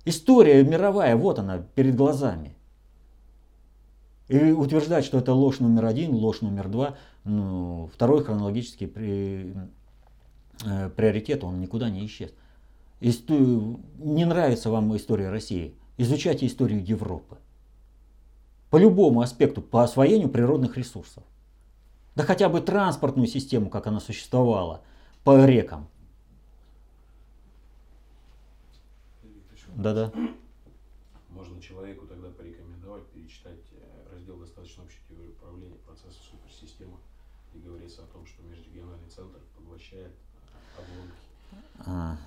История 0.06 0.64
мировая, 0.64 1.16
вот 1.16 1.40
она, 1.40 1.60
перед 1.76 1.96
глазами. 1.96 2.56
И 4.28 4.52
утверждать, 4.52 5.06
что 5.06 5.20
это 5.20 5.34
ложь 5.34 5.60
номер 5.60 5.86
один, 5.86 6.12
ложь 6.12 6.42
номер 6.42 6.70
два, 6.70 6.98
ну, 7.24 7.90
второй 7.94 8.24
хронологический 8.24 8.88
при, 8.88 9.54
э, 10.66 10.90
приоритет, 10.90 11.44
он 11.44 11.60
никуда 11.60 11.90
не 11.90 12.06
исчез. 12.06 12.32
Исто... 13.00 13.34
Не 13.98 14.26
нравится 14.26 14.70
вам 14.70 14.96
история 14.96 15.30
России? 15.30 15.76
Изучайте 15.98 16.48
историю 16.48 16.84
Европы. 16.84 17.38
По 18.74 18.78
любому 18.78 19.22
аспекту, 19.22 19.62
по 19.62 19.84
освоению 19.84 20.30
природных 20.30 20.78
ресурсов. 20.78 21.24
Да 22.16 22.24
хотя 22.24 22.50
бы 22.50 22.60
транспортную 22.60 23.28
систему, 23.28 23.70
как 23.70 23.86
она 23.86 24.00
существовала– 24.00 24.82
по 25.24 25.46
рекам. 25.46 25.88
Да-да. 29.76 30.12
Можно 31.30 31.62
человеку 31.62 32.08
тогда 32.08 32.30
порекомендовать 32.30 33.06
перечитать 33.14 33.60
э, 33.74 34.12
раздел 34.12 34.38
«Достаточно 34.38 34.84
общей 34.84 34.98
теории 35.08 35.30
управления 35.30 35.78
процесса 35.86 36.20
суперсистемы», 36.32 36.98
и 37.54 37.60
говорится 37.60 38.02
о 38.02 38.06
том, 38.08 38.26
что 38.26 38.42
межрегиональный 38.42 39.10
центр 39.10 39.38
поглощает 39.56 40.12
э, 40.12 40.82
обломки. 40.82 41.14
А, 41.86 42.18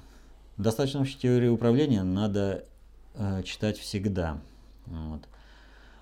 достаточно 0.57 1.01
общей 1.01 1.19
теории 1.19 1.49
управления 1.49 2.05
надо 2.05 2.65
э, 3.15 3.43
читать 3.43 3.79
всегда. 3.79 4.41
Вот. 4.87 5.23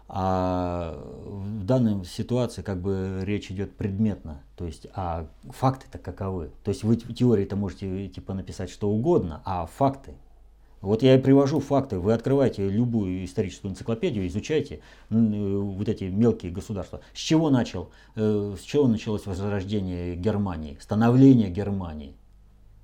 А 0.07 1.03
в 1.25 1.65
данной 1.65 2.05
ситуации 2.05 2.63
как 2.63 2.81
бы 2.81 3.21
речь 3.23 3.51
идет 3.51 3.75
предметно, 3.75 4.43
то 4.57 4.67
есть 4.67 4.87
а 4.95 5.27
факты-то 5.45 5.99
каковы. 5.99 6.51
То 6.63 6.71
есть 6.71 6.85
вы 6.85 6.97
в 6.97 7.15
теории-то 7.15 7.57
можете 7.57 8.09
типа 8.09 8.35
написать 8.35 8.71
что 8.71 8.91
угодно, 8.91 9.41
а 9.45 9.67
факты. 9.67 10.15
Вот 10.83 11.03
я 11.03 11.15
и 11.15 11.19
привожу 11.19 11.61
факты. 11.61 11.99
Вы 11.99 12.13
открываете 12.13 12.69
любую 12.69 13.25
историческую 13.25 13.73
энциклопедию, 13.73 14.27
изучайте 14.27 14.81
вот 15.09 15.89
эти 15.89 16.05
мелкие 16.05 16.53
государства. 16.53 17.01
С 17.15 17.19
чего 17.19 17.49
начал, 17.49 17.91
э, 18.17 18.55
с 18.61 18.63
чего 18.63 18.87
началось 18.87 19.25
возрождение 19.25 20.15
Германии, 20.15 20.77
становление 20.79 21.49
Германии? 21.49 22.15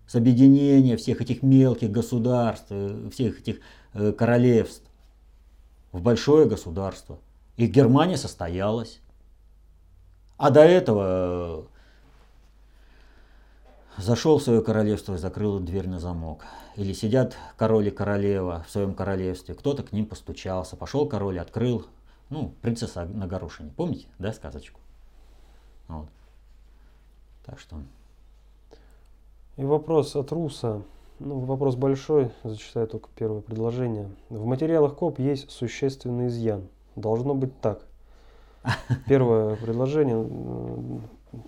С 0.06 0.14
объединения 0.14 0.96
всех 0.96 1.20
этих 1.20 1.42
мелких 1.42 1.90
государств, 1.90 2.68
э, 2.70 3.10
всех 3.12 3.40
этих 3.40 3.60
э, 3.92 4.12
королевств 4.12 4.89
в 5.92 6.00
большое 6.00 6.46
государство. 6.48 7.18
И 7.56 7.66
Германия 7.66 8.16
состоялась. 8.16 9.00
А 10.36 10.50
до 10.50 10.60
этого 10.60 11.66
э, 13.98 14.02
зашел 14.02 14.38
в 14.38 14.42
свое 14.42 14.62
королевство 14.62 15.14
и 15.14 15.18
закрыл 15.18 15.58
дверь 15.60 15.88
на 15.88 15.98
замок. 16.00 16.44
Или 16.76 16.92
сидят 16.92 17.36
король 17.56 17.88
и 17.88 17.90
королева 17.90 18.64
в 18.66 18.70
своем 18.70 18.94
королевстве, 18.94 19.54
кто-то 19.54 19.82
к 19.82 19.92
ним 19.92 20.06
постучался, 20.06 20.76
пошел 20.76 21.06
король, 21.06 21.38
открыл, 21.38 21.86
ну, 22.30 22.54
принцесса 22.62 23.04
на 23.04 23.26
горошине, 23.26 23.70
помните, 23.76 24.06
да, 24.18 24.32
сказочку? 24.32 24.80
Вот. 25.88 26.08
Так 27.44 27.58
что... 27.58 27.82
И 29.56 29.64
вопрос 29.64 30.16
от 30.16 30.32
Руса. 30.32 30.82
Ну, 31.22 31.40
вопрос 31.40 31.76
большой, 31.76 32.30
зачитаю 32.44 32.88
только 32.88 33.10
первое 33.14 33.42
предложение. 33.42 34.08
В 34.30 34.46
материалах 34.46 34.96
КОП 34.96 35.18
есть 35.18 35.50
существенный 35.50 36.28
изъян. 36.28 36.66
Должно 36.96 37.34
быть 37.34 37.60
так. 37.60 37.86
Первое 39.06 39.56
предложение, 39.56 41.00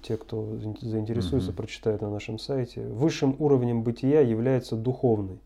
те, 0.02 0.18
кто 0.18 0.58
заинтересуется, 0.58 1.54
прочитают 1.54 2.02
на 2.02 2.10
нашем 2.10 2.38
сайте. 2.38 2.86
Высшим 2.86 3.34
уровнем 3.38 3.82
бытия 3.82 4.20
является 4.20 4.76
духовный, 4.76 5.40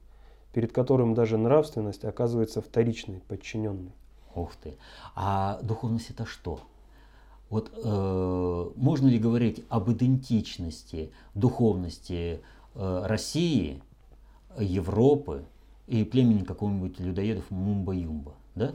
перед 0.53 0.73
которым 0.73 1.15
даже 1.15 1.39
нравственность 1.39 2.05
оказывается 2.05 2.61
вторичной, 2.61 3.23
подчиненной. 3.29 3.93
Ух 4.35 4.57
ты. 4.57 4.75
А 5.15 5.61
духовность 5.63 6.11
это 6.11 6.27
что? 6.27 6.59
Вот 7.49 7.71
э, 7.77 8.71
можно 8.75 9.07
ли 9.07 9.21
говорить 9.21 9.65
об 9.69 9.89
идентичности 9.93 11.13
духовности 11.35 12.41
э, 12.75 13.03
России 13.07 13.83
Европы 14.59 15.45
и 15.87 16.05
племени 16.05 16.45
какого-нибудь 16.45 16.99
людоедов 17.01 17.51
Мумба-Юмба. 17.51 18.35
Да? 18.55 18.75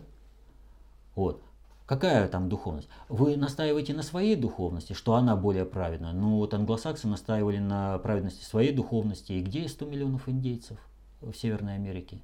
Вот. 1.16 1.44
Какая 1.86 2.28
там 2.30 2.48
духовность? 2.48 2.88
Вы 3.10 3.36
настаиваете 3.36 3.94
на 3.94 4.02
своей 4.02 4.38
духовности, 4.38 4.94
что 4.94 5.16
она 5.16 5.36
более 5.36 5.66
праведная. 5.66 6.14
Ну 6.14 6.38
вот 6.38 6.54
англосаксы 6.54 7.08
настаивали 7.08 7.58
на 7.58 7.98
праведности 8.00 8.46
своей 8.46 8.74
духовности. 8.74 9.34
И 9.34 9.42
где 9.42 9.68
100 9.68 9.86
миллионов 9.88 10.30
индейцев 10.30 10.78
в 11.20 11.34
Северной 11.34 11.76
Америке? 11.76 12.22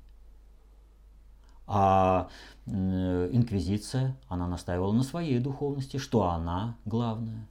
А 1.65 2.29
инквизиция, 2.65 4.15
она 4.29 4.47
настаивала 4.47 4.93
на 4.93 5.03
своей 5.03 5.39
духовности, 5.39 5.97
что 5.97 6.23
она 6.29 6.77
главная. 6.85 7.45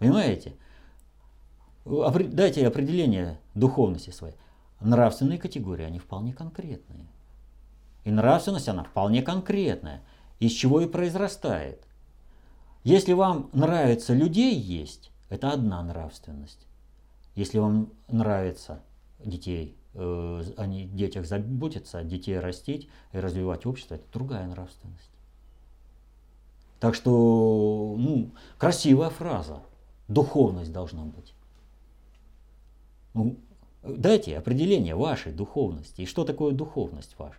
Понимаете? 0.00 0.56
Дайте 1.84 2.66
определение 2.66 3.38
духовности 3.54 4.10
своей 4.10 4.34
нравственные 4.84 5.38
категории, 5.38 5.84
они 5.84 5.98
вполне 5.98 6.32
конкретные. 6.32 7.06
И 8.04 8.10
нравственность, 8.10 8.68
она 8.68 8.84
вполне 8.84 9.22
конкретная, 9.22 10.02
из 10.40 10.52
чего 10.52 10.80
и 10.80 10.86
произрастает. 10.86 11.86
Если 12.84 13.12
вам 13.12 13.48
нравится 13.52 14.12
людей 14.12 14.54
есть, 14.54 15.12
это 15.28 15.52
одна 15.52 15.82
нравственность. 15.82 16.66
Если 17.36 17.58
вам 17.58 17.92
нравится 18.08 18.82
детей, 19.24 19.76
э, 19.94 20.42
о 20.56 20.66
детях 20.66 21.26
заботиться, 21.26 22.02
детей 22.02 22.38
растить 22.38 22.88
и 23.12 23.18
развивать 23.18 23.66
общество, 23.66 23.94
это 23.94 24.04
другая 24.12 24.46
нравственность. 24.46 25.10
Так 26.80 26.96
что, 26.96 27.94
ну, 27.96 28.32
красивая 28.58 29.10
фраза. 29.10 29.60
Духовность 30.08 30.72
должна 30.72 31.04
быть. 31.04 31.32
Ну, 33.14 33.38
Дайте 33.82 34.38
определение 34.38 34.94
вашей 34.94 35.32
духовности. 35.32 36.02
И 36.02 36.06
что 36.06 36.24
такое 36.24 36.52
духовность 36.52 37.16
ваша? 37.18 37.38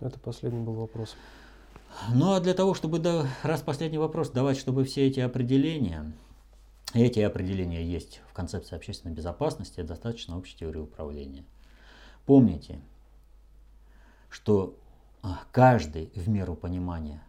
Это 0.00 0.18
последний 0.18 0.60
был 0.60 0.74
вопрос. 0.74 1.16
Ну 2.12 2.32
а 2.32 2.40
для 2.40 2.54
того, 2.54 2.74
чтобы, 2.74 3.00
раз 3.42 3.62
последний 3.62 3.98
вопрос, 3.98 4.30
давать, 4.30 4.56
чтобы 4.56 4.84
все 4.84 5.06
эти 5.06 5.20
определения, 5.20 6.12
эти 6.94 7.20
определения 7.20 7.84
есть 7.84 8.20
в 8.28 8.32
концепции 8.32 8.74
общественной 8.74 9.14
безопасности, 9.14 9.82
достаточно 9.82 10.36
общей 10.36 10.56
теории 10.56 10.80
управления. 10.80 11.44
Помните, 12.26 12.80
что 14.30 14.76
а, 15.22 15.42
каждый 15.52 16.10
в 16.14 16.28
меру 16.28 16.56
понимания 16.56 17.22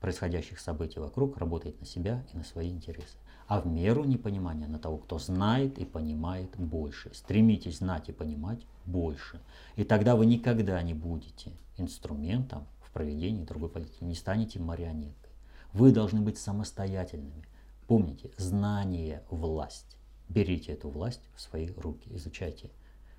происходящих 0.00 0.58
событий 0.58 0.98
вокруг 0.98 1.36
работает 1.36 1.78
на 1.80 1.86
себя 1.86 2.24
и 2.32 2.36
на 2.36 2.44
свои 2.44 2.70
интересы 2.70 3.16
а 3.50 3.60
в 3.60 3.66
меру 3.66 4.04
непонимания 4.04 4.68
на 4.68 4.78
того, 4.78 4.98
кто 4.98 5.18
знает 5.18 5.76
и 5.80 5.84
понимает 5.84 6.56
больше. 6.56 7.12
Стремитесь 7.12 7.78
знать 7.78 8.08
и 8.08 8.12
понимать 8.12 8.64
больше. 8.86 9.40
И 9.74 9.82
тогда 9.82 10.14
вы 10.14 10.26
никогда 10.26 10.80
не 10.82 10.94
будете 10.94 11.50
инструментом 11.76 12.68
в 12.80 12.92
проведении 12.92 13.42
другой 13.42 13.68
политики, 13.68 14.04
не 14.04 14.14
станете 14.14 14.60
марионеткой. 14.60 15.32
Вы 15.72 15.90
должны 15.90 16.20
быть 16.20 16.38
самостоятельными. 16.38 17.44
Помните, 17.88 18.30
знание– 18.36 19.24
власть. 19.30 19.96
Берите 20.28 20.70
эту 20.70 20.88
власть 20.88 21.28
в 21.34 21.40
свои 21.40 21.70
руки, 21.72 22.08
изучайте 22.14 22.70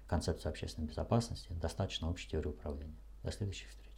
концепцию 0.07 0.51
общественной 0.51 0.87
безопасности, 0.87 1.51
достаточно 1.61 2.09
общей 2.09 2.29
теории 2.29 2.47
управления. 2.47 2.95
До 3.21 3.33
следующих 3.33 3.67
встреч. 3.67 3.90